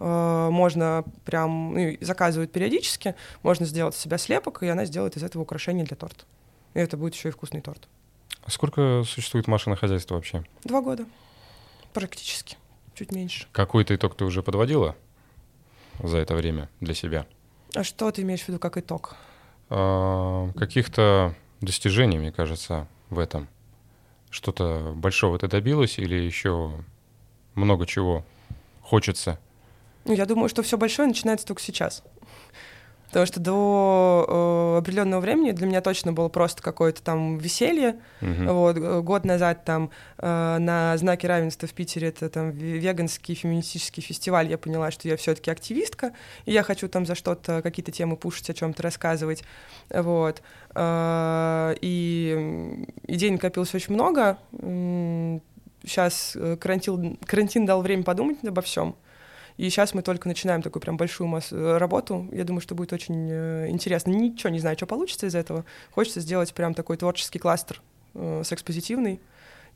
[0.00, 5.22] Э, можно прям ну, заказывать периодически, можно сделать из себя слепок, и она сделает из
[5.22, 6.24] этого украшение для торта.
[6.74, 7.88] И это будет еще и вкусный торт.
[8.46, 10.44] А сколько существует Машина хозяйство вообще?
[10.62, 11.04] Два года.
[11.92, 12.56] Практически.
[12.94, 13.48] Чуть меньше.
[13.50, 14.94] Какой-то итог ты уже подводила
[16.00, 17.26] за это время для себя?
[17.74, 19.16] А что ты имеешь в виду как итог?
[19.68, 23.48] А, каких-то достижений, мне кажется, в этом.
[24.30, 26.72] Что-то большого ты добилась или еще
[27.54, 28.24] много чего
[28.80, 29.40] хочется
[30.06, 32.04] ну, я думаю, что все большое начинается только сейчас.
[33.08, 34.26] Потому что до
[34.76, 38.00] э, определенного времени для меня точно было просто какое-то там веселье.
[38.20, 38.52] Uh-huh.
[38.52, 44.48] Вот, год назад там э, на знаке равенства в Питере это там веганский феминистический фестиваль,
[44.48, 46.12] я поняла, что я все-таки активистка,
[46.44, 49.44] и я хочу там за что-то, какие-то темы пушить, о чем-то рассказывать.
[49.90, 50.42] Вот.
[50.74, 54.38] Э, и идей накопилось очень много.
[55.82, 58.96] Сейчас э, карантин, карантин дал время подумать обо всем.
[59.56, 62.28] И сейчас мы только начинаем такую прям большую массу, э, работу.
[62.32, 64.10] Я думаю, что будет очень э, интересно.
[64.10, 65.64] Ничего не знаю, что получится из этого.
[65.92, 67.80] Хочется сделать прям такой творческий кластер
[68.14, 69.20] э, секс-позитивный.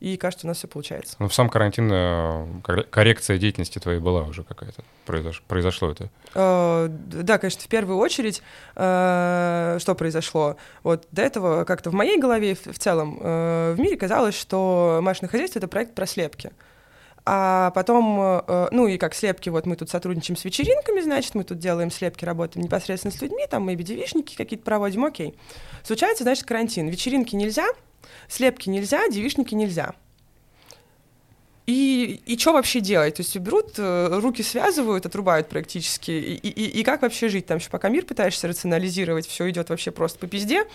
[0.01, 1.15] И кажется, у нас все получается.
[1.19, 2.47] Ну, в сам карантин э,
[2.89, 4.83] коррекция деятельности твоей была уже какая-то.
[5.05, 5.43] Произош...
[5.47, 6.09] Произошло это?
[6.33, 8.41] Э, да, конечно, в первую очередь,
[8.75, 10.57] э, что произошло?
[10.81, 15.01] Вот до этого как-то в моей голове в, в целом э, в мире казалось, что
[15.03, 16.51] машинное хозяйство— это проект про слепки.
[17.23, 21.43] А потом, э, ну и как слепки, вот мы тут сотрудничаем с вечеринками, значит, мы
[21.43, 25.35] тут делаем слепки, работаем непосредственно с людьми, там мы девишники какие-то проводим, окей.
[25.83, 26.87] Случается, значит, карантин.
[26.87, 27.67] Вечеринки нельзя,
[28.27, 29.93] слепки нельзя, девишники нельзя.
[31.67, 33.15] И, и что вообще делать?
[33.15, 36.11] То есть берут, э, руки связывают, отрубают практически.
[36.11, 37.45] И, и, и как вообще жить?
[37.45, 40.65] Там еще пока мир пытаешься рационализировать, все идет вообще просто по пизде.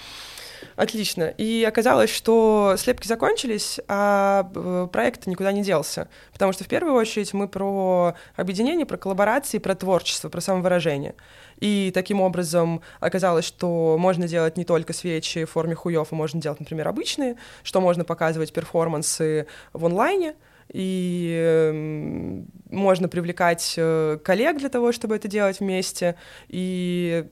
[0.76, 1.24] Отлично.
[1.36, 6.08] И оказалось, что слепки закончились, а э, проект никуда не делся.
[6.32, 11.14] Потому что в первую очередь мы про объединение, про коллаборации, про творчество, про самовыражение.
[11.60, 16.40] И таким образом оказалось, что можно делать не только свечи в форме хуев, а можно
[16.40, 20.34] делать, например, обычные, что можно показывать перформансы в онлайне,
[20.72, 26.16] и э, можно привлекать э, коллег для того, чтобы это делать вместе,
[26.48, 27.26] и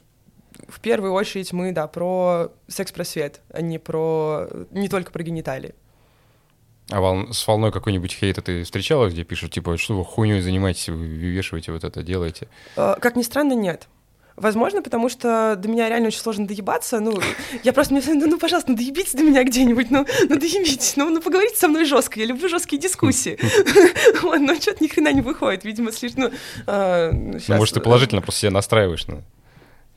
[0.69, 4.49] в первую очередь мы, да, про секс-просвет, а не про...
[4.71, 5.75] не только про гениталии.
[6.90, 7.33] А вол...
[7.33, 11.73] с волной какой-нибудь хейта ты встречала, где пишут, типа, что вы хуйней занимаетесь, вы вешаете
[11.73, 12.49] вот это, делаете?
[12.77, 13.88] А, как ни странно, нет.
[14.37, 16.99] Возможно, потому что до меня реально очень сложно доебаться.
[16.99, 17.21] Ну,
[17.62, 21.09] я просто, мне, ну, ну, пожалуйста, ну, доебитесь до меня где-нибудь, ну, ну, доебитесь, ну,
[21.09, 23.38] ну, поговорите со мной жестко, я люблю жесткие дискуссии.
[24.23, 26.33] Но что-то ни хрена не выходит, видимо, слишком,
[26.67, 29.23] а, ну, Ну, может, ты положительно просто себя настраиваешь, ну,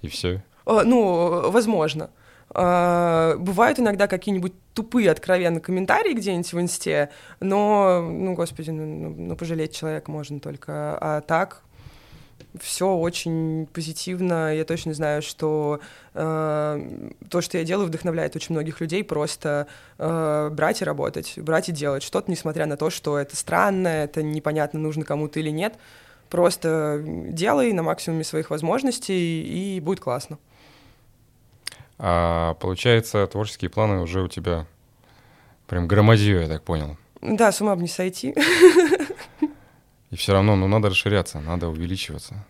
[0.02, 0.44] и все.
[0.66, 2.10] Э, ну, возможно.
[2.50, 7.10] Uh, бывают иногда какие-нибудь тупые, откровенные комментарии где-нибудь в инсте,
[7.42, 10.98] но, ну, господи, ну, ну, ну пожалеть человека можно только.
[11.02, 11.62] А так
[12.60, 14.56] все очень позитивно.
[14.56, 15.80] Я точно знаю, что
[16.14, 21.70] э, то, что я делаю, вдохновляет очень многих людей просто э, брать и работать, брать
[21.70, 25.76] и делать что-то, несмотря на то, что это странно, это непонятно, нужно кому-то или нет.
[26.30, 30.38] Просто делай на максимуме своих возможностей, и будет классно.
[32.00, 34.66] А получается, творческие планы уже у тебя
[35.68, 36.98] прям громадье, я так понял.
[37.22, 38.36] Да, с ума бы не сойти.
[40.12, 42.46] И все равно, ну, надо расширяться, надо увеличиваться.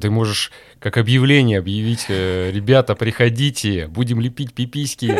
[0.00, 5.18] Ты можешь как объявление объявить, э, ребята, приходите, будем лепить пиписьки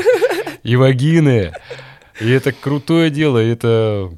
[0.63, 1.53] и вагины.
[2.21, 4.11] И это крутое дело, это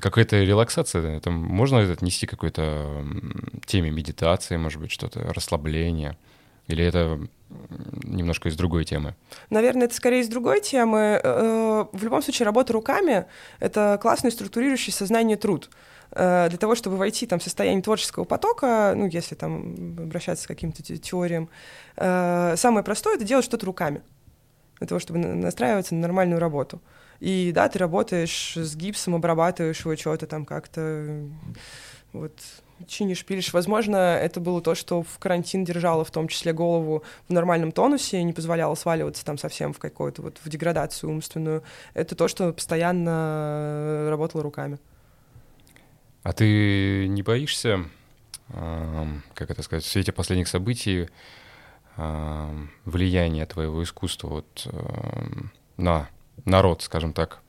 [0.00, 1.16] какая-то релаксация.
[1.16, 3.04] Это можно это отнести к какой-то
[3.66, 6.16] теме медитации, может быть, что-то, расслабление.
[6.68, 7.18] Или это
[8.04, 9.14] немножко из другой темы?
[9.50, 11.20] Наверное, это скорее из другой темы.
[11.22, 13.24] Э, в любом случае, работа руками—
[13.60, 15.70] это классный структурирующий сознание труд
[16.10, 20.48] э, для того, чтобы войти там, в состояние творческого потока, ну, если там обращаться к
[20.48, 21.48] каким-то теориям,
[21.96, 24.02] э, самое простое— это делать что-то руками,
[24.78, 26.82] для того, чтобы настраиваться на нормальную работу.
[27.20, 31.24] И да, ты работаешь с гипсом, обрабатываешь его что-то там как-то
[32.12, 32.32] вот
[32.86, 33.52] чинишь, пилишь.
[33.52, 38.22] Возможно, это было то, что в карантин держало в том числе голову в нормальном тонусе
[38.22, 41.64] не позволяло сваливаться там совсем в какую-то вот в деградацию умственную.
[41.94, 44.78] Это то, что постоянно работало руками.
[46.22, 47.84] А ты не боишься
[48.48, 51.10] как это сказать, в свете последних событий
[51.96, 54.66] влияние твоего искусства вот,
[55.76, 56.08] на
[56.44, 57.40] народ, скажем так,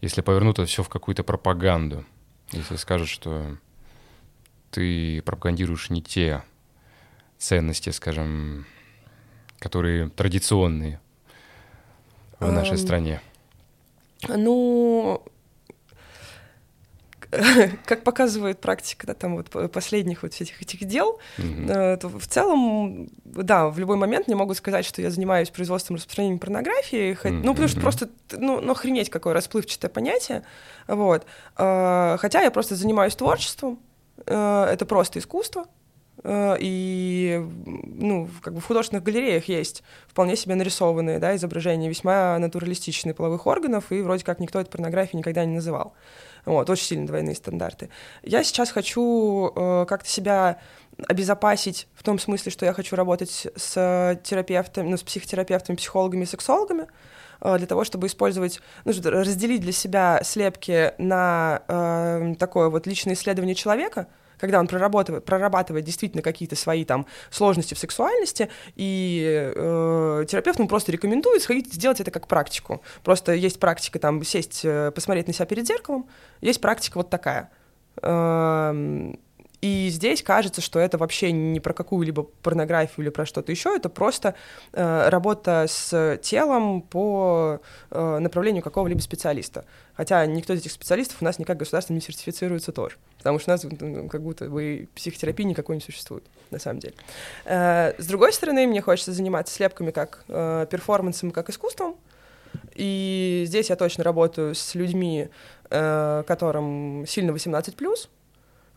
[0.00, 2.04] если повернуть это все в какую-то пропаганду,
[2.52, 3.56] если скажут, что
[4.70, 6.42] ты пропагандируешь не те
[7.38, 8.66] ценности, скажем,
[9.58, 11.00] которые традиционные
[12.38, 13.20] в нашей um, стране?
[14.28, 15.22] Ну,
[17.84, 21.96] как показывает практика да, там вот последних вот этих этих дел, mm-hmm.
[21.98, 25.98] то в целом, да, в любой момент мне могут сказать, что я занимаюсь производством и
[25.98, 27.42] распространением порнографии, mm-hmm.
[27.44, 30.42] ну, потому что просто, ну, ну, охренеть, какое расплывчатое понятие,
[30.86, 31.26] вот.
[31.58, 33.78] Э, хотя я просто занимаюсь творчеством,
[34.26, 35.66] э, это просто искусство,
[36.26, 43.14] и ну, как бы в художественных галереях есть вполне себе нарисованные да, изображения, весьма натуралистичные
[43.14, 45.94] половых органов, и вроде как никто это порнографией никогда не называл.
[46.48, 47.90] Вот, очень сильно двойные стандарты.
[48.22, 50.58] Я сейчас хочу э, как-то себя
[51.06, 56.86] обезопасить в том смысле, что я хочу работать с терапевтами, ну, с психотерапевтами, психологами сексологами,
[57.42, 63.12] э, для того, чтобы использовать, ну, разделить для себя слепки на э, такое вот личное
[63.12, 64.06] исследование человека,
[64.38, 70.68] когда он прорабатывает, прорабатывает действительно какие-то свои там сложности в сексуальности, и э, терапевт ему
[70.68, 72.82] просто рекомендует сходить сделать это как практику.
[73.04, 76.06] Просто есть практика там сесть, э, посмотреть на себя перед зеркалом,
[76.40, 77.50] есть практика вот такая.
[78.02, 79.18] Эм,
[79.60, 83.88] и здесь кажется, что это вообще не про какую-либо порнографию или про что-то еще, это
[83.88, 84.34] просто
[84.72, 89.64] э, работа с телом по э, направлению какого-либо специалиста.
[89.94, 93.52] Хотя никто из этих специалистов у нас никак государством не сертифицируется тоже, потому что у
[93.52, 93.66] нас
[94.10, 96.94] как будто бы психотерапии никакой не существует, на самом деле.
[97.44, 101.96] Э, с другой стороны, мне хочется заниматься слепками как э, перформансом, как искусством,
[102.74, 105.28] и здесь я точно работаю с людьми,
[105.70, 108.08] э, которым сильно 18+,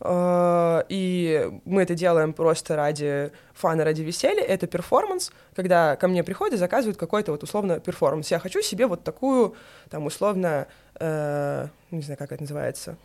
[0.03, 4.43] Э, и мы это делаем просто ради фана, ради веселья.
[4.43, 8.31] Это перформанс, когда ко мне приходят, заказывают какой-то вот условно перформанс.
[8.31, 9.55] Я хочу себе вот такую,
[9.89, 10.67] там, условно,
[10.99, 12.97] э, не знаю, как это называется,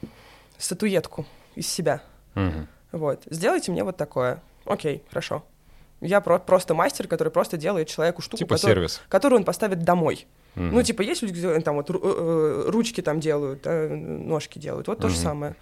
[0.58, 2.02] статуэтку из себя.
[2.34, 2.66] Угу.
[2.92, 3.22] Вот.
[3.30, 4.42] Сделайте мне вот такое.
[4.64, 5.44] Окей, хорошо.
[6.00, 9.02] Я про- просто мастер, который просто делает человеку штуку, типа который, сервис.
[9.08, 10.26] которую он поставит домой.
[10.54, 10.64] Угу.
[10.64, 14.88] Ну, типа, есть люди, которые там вот э, ручки там делают, да, ножки делают.
[14.88, 15.02] Вот угу.
[15.02, 15.54] то же самое.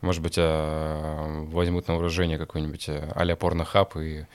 [0.00, 4.26] Может быть, возьмут на вооружение какой-нибудь э, а-ля порнохаб и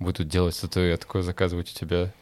[0.00, 2.12] будут делать статуэтку, заказывать у тебя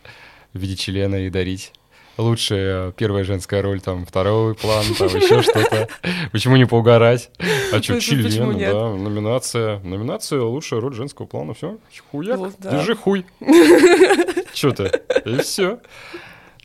[0.52, 1.72] в виде члена и дарить.
[2.20, 5.88] Лучшая первая женская роль, там, второй план, там, еще что-то.
[6.32, 7.30] Почему не поугарать?
[7.72, 9.78] А что, член, да, номинация.
[9.80, 11.54] Номинация «Лучшая роль женского плана».
[11.54, 11.78] Все,
[12.10, 13.24] хуяк, держи хуй.
[14.54, 14.92] Что ты?
[15.24, 15.78] И все.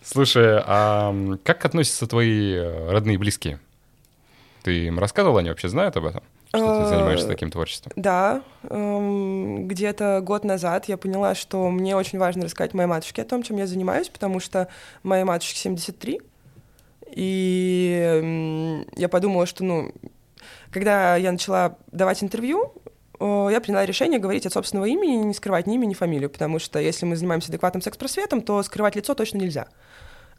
[0.04, 3.60] Слушай, а как относятся твои э, родные и близкие?
[4.63, 6.24] Ты им рассказывала, они вообще знают об этом?
[6.58, 7.91] Что ты занимаешься таким творчеством?
[7.96, 13.26] Да, эм, где-то год назад я поняла, что мне очень важно рассказать моей матушке о
[13.26, 14.68] том, чем я занимаюсь, потому что
[15.04, 16.22] моей матушке 73,
[17.12, 19.91] и я подумала, что, ну,
[20.72, 22.74] когда я начала давать интервью,
[23.20, 26.80] я приняла решение говорить от собственного имени, не скрывать ни имя, ни фамилию, потому что
[26.80, 29.68] если мы занимаемся адекватным секс-просветом, то скрывать лицо точно нельзя.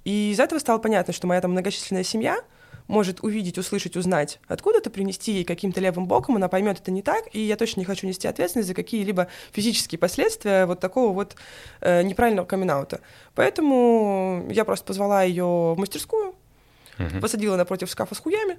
[0.04, 2.38] И из этого стало понятно, что моя там многочисленная семья—
[2.88, 7.24] может увидеть, услышать, узнать откуда-то, принести ей каким-то левым боком, она поймет это не так,
[7.32, 11.36] и я точно не хочу нести ответственность за какие-либо физические последствия вот такого вот
[11.80, 13.00] э, неправильного камин -аута.
[13.34, 16.34] Поэтому я просто позвала ее в мастерскую,
[16.98, 17.20] угу.
[17.20, 18.58] посадила напротив шкафа с хуями,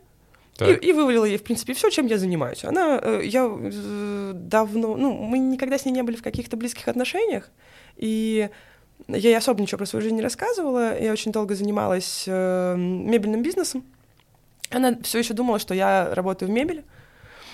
[0.59, 2.65] и, и вывалила ей, в принципе, все, чем я занимаюсь.
[2.65, 6.87] Она, э, я э, давно, ну, мы никогда с ней не были в каких-то близких
[6.87, 7.51] отношениях,
[7.95, 8.49] и
[9.07, 10.99] я ей особо ничего про свою жизнь не рассказывала.
[10.99, 13.83] Я очень долго занималась э, мебельным бизнесом.
[14.69, 16.83] Она все еще думала, что я работаю в мебели,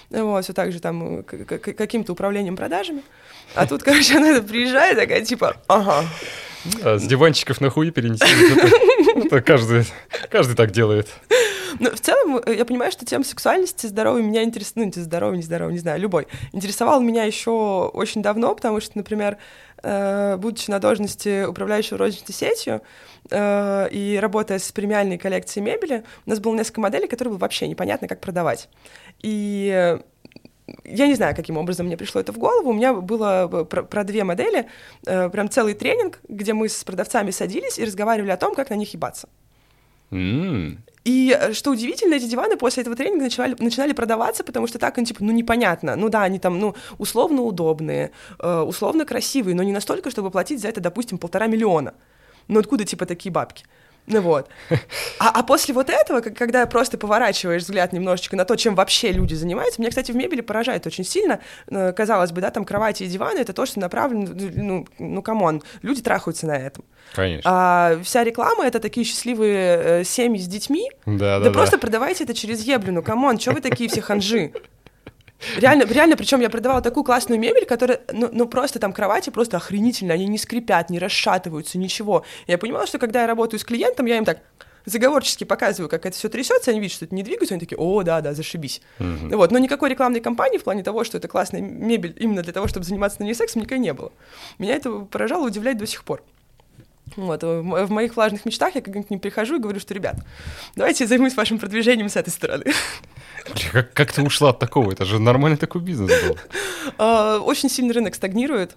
[0.10, 3.04] вот, все так же там каким-то управлением продажами.
[3.56, 6.06] А тут, короче, она приезжает такая, типа, ага.
[6.84, 8.26] А, с диванчиков на хуи перенести.
[9.26, 9.86] Это каждый,
[10.30, 11.10] каждый так делает.
[11.80, 15.44] Но в целом э, я понимаю, что тема сексуальности здоровой меня интересует, ну, здоровый, не
[15.44, 19.38] здоровый, не знаю, любой, интересовал меня еще очень давно, потому что, например,
[19.73, 22.82] э, будучи на должности управляющего розничной сетью
[23.30, 27.68] э, и работая с премиальной коллекцией мебели, у нас было несколько моделей, которые было вообще
[27.68, 28.70] непонятно, как продавать.
[29.22, 29.98] И
[30.86, 32.70] я не знаю, каким образом мне пришло это в голову.
[32.70, 34.68] У меня было про, про две модели,
[35.06, 38.76] э, прям целый тренинг, где мы с продавцами садились и разговаривали о том, как на
[38.76, 39.28] них ебаться.
[40.12, 40.78] Mm.
[41.04, 44.98] И э, что удивительно, эти диваны после этого тренинга начинали, начинали продаваться, потому что так,
[44.98, 45.96] ну, типа, ну, непонятно.
[45.96, 50.62] Ну да, они там, ну, условно удобные, э, условно красивые, но не настолько, чтобы платить
[50.62, 51.94] за это, допустим, полтора миллиона.
[52.48, 53.66] Ну откуда, типа, такие бабки?
[54.06, 54.50] Ну вот.
[55.20, 59.34] А, а после вот этого, когда просто поворачиваешь взгляд немножечко на то, чем вообще люди
[59.34, 61.40] занимаются, меня, кстати, в мебели поражает очень сильно.
[61.70, 65.46] Э, Казалось бы, да, там кровати и диваны— это то, что направлено, ну, ну, come
[65.46, 66.84] on, люди трахаются на этом.
[67.14, 67.50] Конечно.
[67.50, 70.92] А вся реклама— это такие счастливые э, семьи с детьми.
[71.06, 74.52] Да, Да, просто продавайте это через еблю, ну, come on, что вы такие все ханжи?
[75.58, 79.58] Реально, реально, причем я продавала такую классную мебель, которая, ну, ну просто там кровати просто
[79.58, 82.26] охренительные, они не скрипят, не расшатываются, ничего.
[82.48, 84.40] Я понимала, что когда я работаю с клиентом, я им так
[84.86, 88.04] заговорчески показываю, как это все трясется, они видят, что это не двигается, они такие, о,
[88.04, 88.82] да, да, зашибись.
[89.00, 92.68] Вот, но никакой рекламной кампании в плане того, что это классная мебель именно для того,
[92.68, 94.12] чтобы заниматься на ней сексом, никогда не было.
[94.60, 96.22] Меня это поражало, удивляет до сих пор.
[97.16, 99.94] Вот, в мо- в моих влажных мечтах я как-нибудь к ним прихожу и говорю, что,
[99.94, 100.16] ребят,
[100.76, 102.66] давайте я займусь вашим продвижением с этой стороны.
[103.72, 104.92] Как, как ты ушла от такого?
[104.92, 106.38] Это же нормальный такой бизнес был.
[106.98, 108.76] А, Очень сильно рынок стагнирует.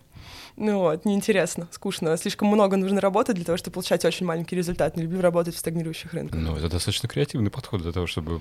[0.57, 2.16] Ну вот, неинтересно, скучно.
[2.16, 4.96] Слишком много нужно работать для того, чтобы получать очень маленький результат.
[4.96, 6.40] Не люблю работать в стагнирующих рынках.
[6.40, 8.40] Ну, это достаточно креативный подход для того, чтобы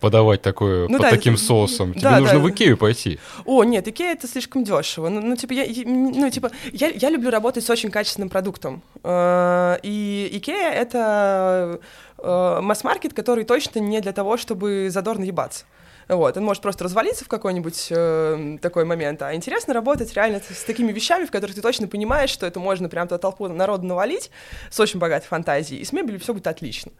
[0.00, 1.92] подавать такое Ну под да, таким это- соусом.
[1.92, 2.44] Тебе да, нужно да.
[2.44, 3.18] в Икею пойти.
[3.44, 5.08] О, нет, Икея это слишком дешево.
[5.08, 8.82] Ну, ну, типа, я, я- ну, типа, я, я люблю работать с очень качественным продуктом.
[9.02, 11.80] Э, И Икея это
[12.18, 15.64] э, масс-маркет, который точно не для того, чтобы задорно ебаться.
[16.06, 20.54] Вот, он может просто развалиться в какой-нибудь э, такой момент, а интересно работать реально с,
[20.58, 23.86] с такими вещами, в которых ты точно понимаешь, что это можно прям туда толпу народу
[23.86, 24.30] навалить
[24.70, 26.92] с очень богатой фантазией, и с мебелью все будет отлично.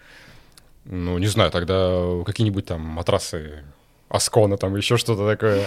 [0.85, 3.64] Ну, не знаю, тогда какие-нибудь там матрасы
[4.09, 5.66] Аскона, там еще что-то такое.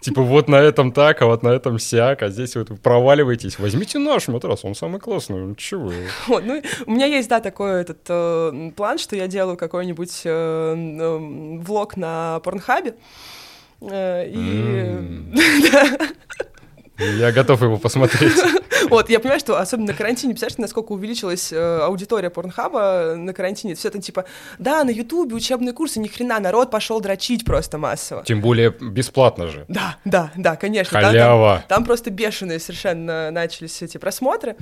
[0.00, 3.58] Типа вот на этом так, а вот на этом сяк, а здесь вот вы проваливаетесь.
[3.58, 5.54] Возьмите наш матрас, он самый классный.
[5.56, 5.86] Чего?
[5.86, 5.94] вы?
[6.26, 10.28] Вот, ну, у меня есть, да, такой этот э, план, что я делаю какой-нибудь э,
[10.28, 11.18] э,
[11.62, 12.94] влог на Порнхабе.
[13.80, 15.32] Э, и
[17.18, 18.32] Я готов его посмотреть.
[18.90, 23.74] вот, я понимаю, что особенно на карантине, представляешь, насколько увеличилась э, аудитория Порнхаба на карантине.
[23.74, 24.24] Все это типа,
[24.58, 28.24] да, на Ютубе учебные курсы, ни хрена, народ пошел дрочить просто массово.
[28.24, 29.64] Тем более бесплатно же.
[29.68, 31.00] Да, да, да, конечно.
[31.00, 31.64] Там- Халява.
[31.68, 34.56] Там просто бешеные совершенно начались эти просмотры.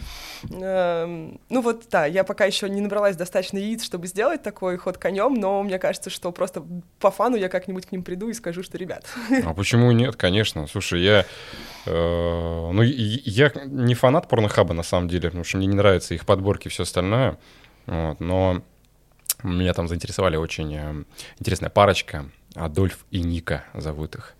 [0.50, 4.98] Эм, Ну вот, да, я пока еще не набралась достаточно яиц, чтобы сделать такой ход
[4.98, 6.62] конем, но мне кажется, что просто
[7.00, 9.04] по фану я как-нибудь к ним приду и скажу, что, ребят,
[9.44, 10.66] А почему нет, конечно.
[10.66, 11.24] Слушай, я...
[11.86, 16.24] э, ну, я не фанат порнохаба, на самом деле, потому что мне не нравятся их
[16.26, 17.38] подборки и все остальное.
[17.86, 18.62] Вот, но
[19.42, 21.04] меня там заинтересовали очень э,
[21.38, 22.26] интересная парочка.
[22.54, 24.34] Адольф и Ника зовут их.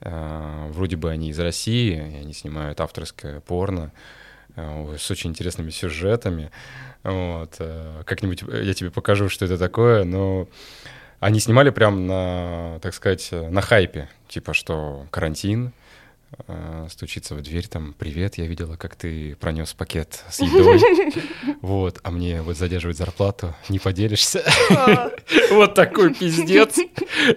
[0.00, 3.92] Э, Вроде бы они из России, и они снимают авторское порно
[4.54, 6.50] э, с очень интересными сюжетами.
[7.02, 7.60] Вот.
[8.04, 10.48] Как-нибудь я тебе покажу, что это такое, но
[11.20, 15.72] они снимали прям на, так сказать, на хайпе, типа что карантин,
[16.90, 20.80] стучится в дверь, там, привет, я видела, как ты пронес пакет с едой,
[21.62, 24.44] вот, а мне вот задерживать зарплату, не поделишься.
[25.50, 26.76] Вот такой пиздец.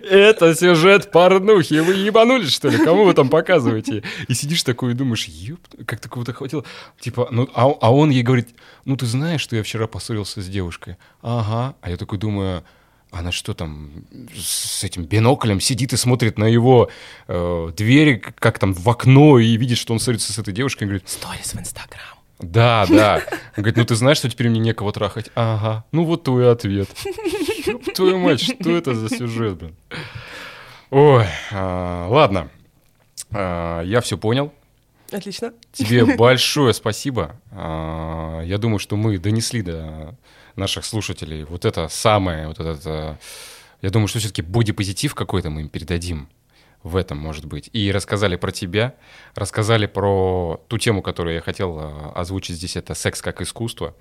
[0.10, 1.80] Это сюжет порнухи.
[1.80, 2.78] Вы ебанулись, что ли?
[2.78, 4.04] Кому вы там показываете?
[4.28, 6.66] И сидишь такой и думаешь, ёп, как такого-то хватило.
[7.00, 8.50] Типа, ну, а, а он ей говорит,
[8.86, 10.98] ну, ты знаешь, что я вчера поссорился с девушкой?
[11.22, 11.76] Ага.
[11.82, 12.64] А я такой думаю,
[13.12, 13.90] она что там
[14.36, 16.90] с этим биноклем сидит и смотрит на его
[17.28, 20.88] э, двери, как там в окно, и видит, что он ссорится с этой девушкой, и
[20.88, 22.18] говорит, сторис в Инстаграм.
[22.40, 23.16] да, да.
[23.58, 25.30] Он говорит, ну ты знаешь, что теперь мне некого трахать?
[25.36, 25.86] Ага.
[25.92, 26.90] Ну вот твой ответ.
[27.66, 29.76] Ёб твою мать, что это за сюжет, блин?
[30.92, 32.50] Ой, а, ладно.
[33.32, 34.54] А, я все понял.
[35.12, 35.54] Отлично.
[35.74, 37.36] Тебе большое спасибо.
[37.52, 40.16] А, Я думаю, что мы донесли до
[40.56, 42.78] наших слушателей вот это самое, вот это.
[42.86, 43.18] а,
[43.82, 46.28] Я думаю, что все-таки бодипозитив какой-то мы им передадим
[46.84, 47.70] в этом, может быть.
[47.74, 48.94] И рассказали про тебя,
[49.36, 53.94] рассказали про ту тему, которую я хотел а, озвучить здесь, это секс как искусство.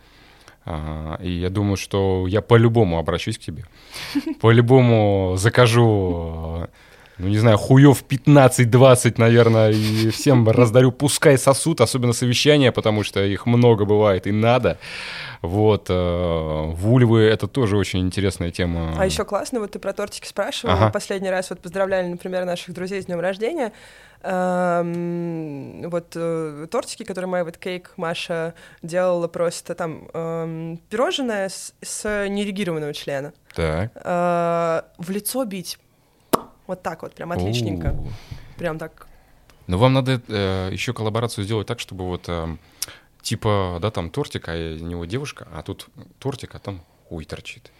[0.64, 3.64] А, И я думаю, что я по-любому обращусь к тебе.
[4.40, 6.66] По-любому закажу, э,
[7.18, 13.24] ну не знаю, хуев 15-20, наверное, и всем раздарю, пускай сосуд, особенно совещания, потому что
[13.24, 14.78] их много бывает и надо.
[15.42, 18.94] Вот, э, вульвы— это тоже очень интересная тема.
[18.98, 20.74] А еще классно, вот ты про тортики спрашивал.
[20.74, 20.90] Ага.
[20.90, 23.72] Последний раз вот поздравляли, например, наших друзей с днем рождения.
[24.22, 31.72] Эм, вот э, тортики, которые моя вот кейк Маша делала просто там эм, пирожное с,
[31.82, 33.32] с нерегированного члена.
[33.54, 33.92] Так.
[33.94, 35.78] Э, в лицо бить.
[36.66, 37.94] Вот так вот, прям отличненько.
[37.96, 38.58] У.
[38.58, 39.06] Прям так.
[39.68, 42.56] Но вам надо э, еще коллаборацию сделать так, чтобы вот э,
[43.28, 47.70] типа, да, там тортик, а из него девушка, а тут тортик, а там хуй торчит.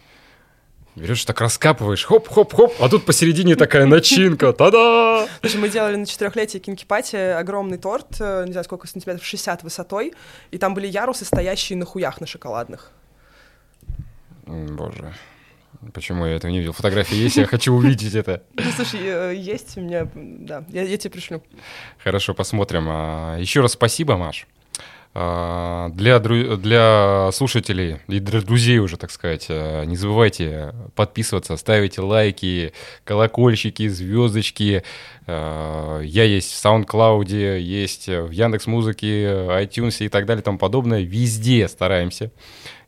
[0.95, 5.27] Берешь, так раскапываешь, хоп-хоп-хоп, а тут посередине такая начинка, та-да!
[5.41, 9.63] В общем, мы делали на четырехлетие кинки-пати огромный торт, э, не знаю, сколько сантиметров, 60
[9.63, 10.13] высотой,
[10.51, 12.91] и там были ярусы, стоящие на хуях на шоколадных.
[14.45, 15.13] Боже.
[15.93, 16.73] Почему я этого не видел?
[16.73, 18.43] Фотографии есть, я хочу увидеть это.
[18.53, 21.41] Ну, слушай, э, есть у меня, да, я, я тебе пришлю.
[22.03, 22.85] Хорошо, посмотрим.
[22.89, 24.45] А, Еще раз спасибо, Маш.
[25.21, 31.99] А, Для, для слушателей и для друзей уже, так сказать, а, не забывайте подписываться, ставить
[31.99, 32.71] лайки,
[33.03, 34.81] колокольчики, звездочки.
[35.27, 40.57] А, Я есть в SoundCloud, есть в Яндекс Музыке, iTunes и так далее и тому
[40.57, 41.01] подобное.
[41.01, 42.31] Везде стараемся.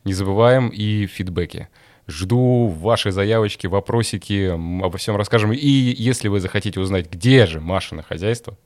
[0.04, 1.68] Не забываем и фидбэки.
[2.08, 4.48] Жду ваши заявочки, вопросики,
[4.82, 5.52] обо всем расскажем.
[5.52, 8.56] И если вы захотите узнать, где же Машино хозяйство,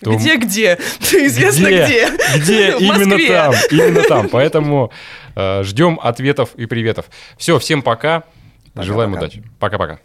[0.00, 0.74] то Где-где?
[1.00, 2.08] Известно где.
[2.36, 4.28] где В именно там, именно там.
[4.32, 4.92] Поэтому
[5.36, 7.06] э, ждем ответов и приветов.
[7.38, 8.24] Все, всем пока.
[8.74, 9.36] Желаем Пока-пока.
[9.36, 9.44] удачи.
[9.60, 9.98] Пока-пока.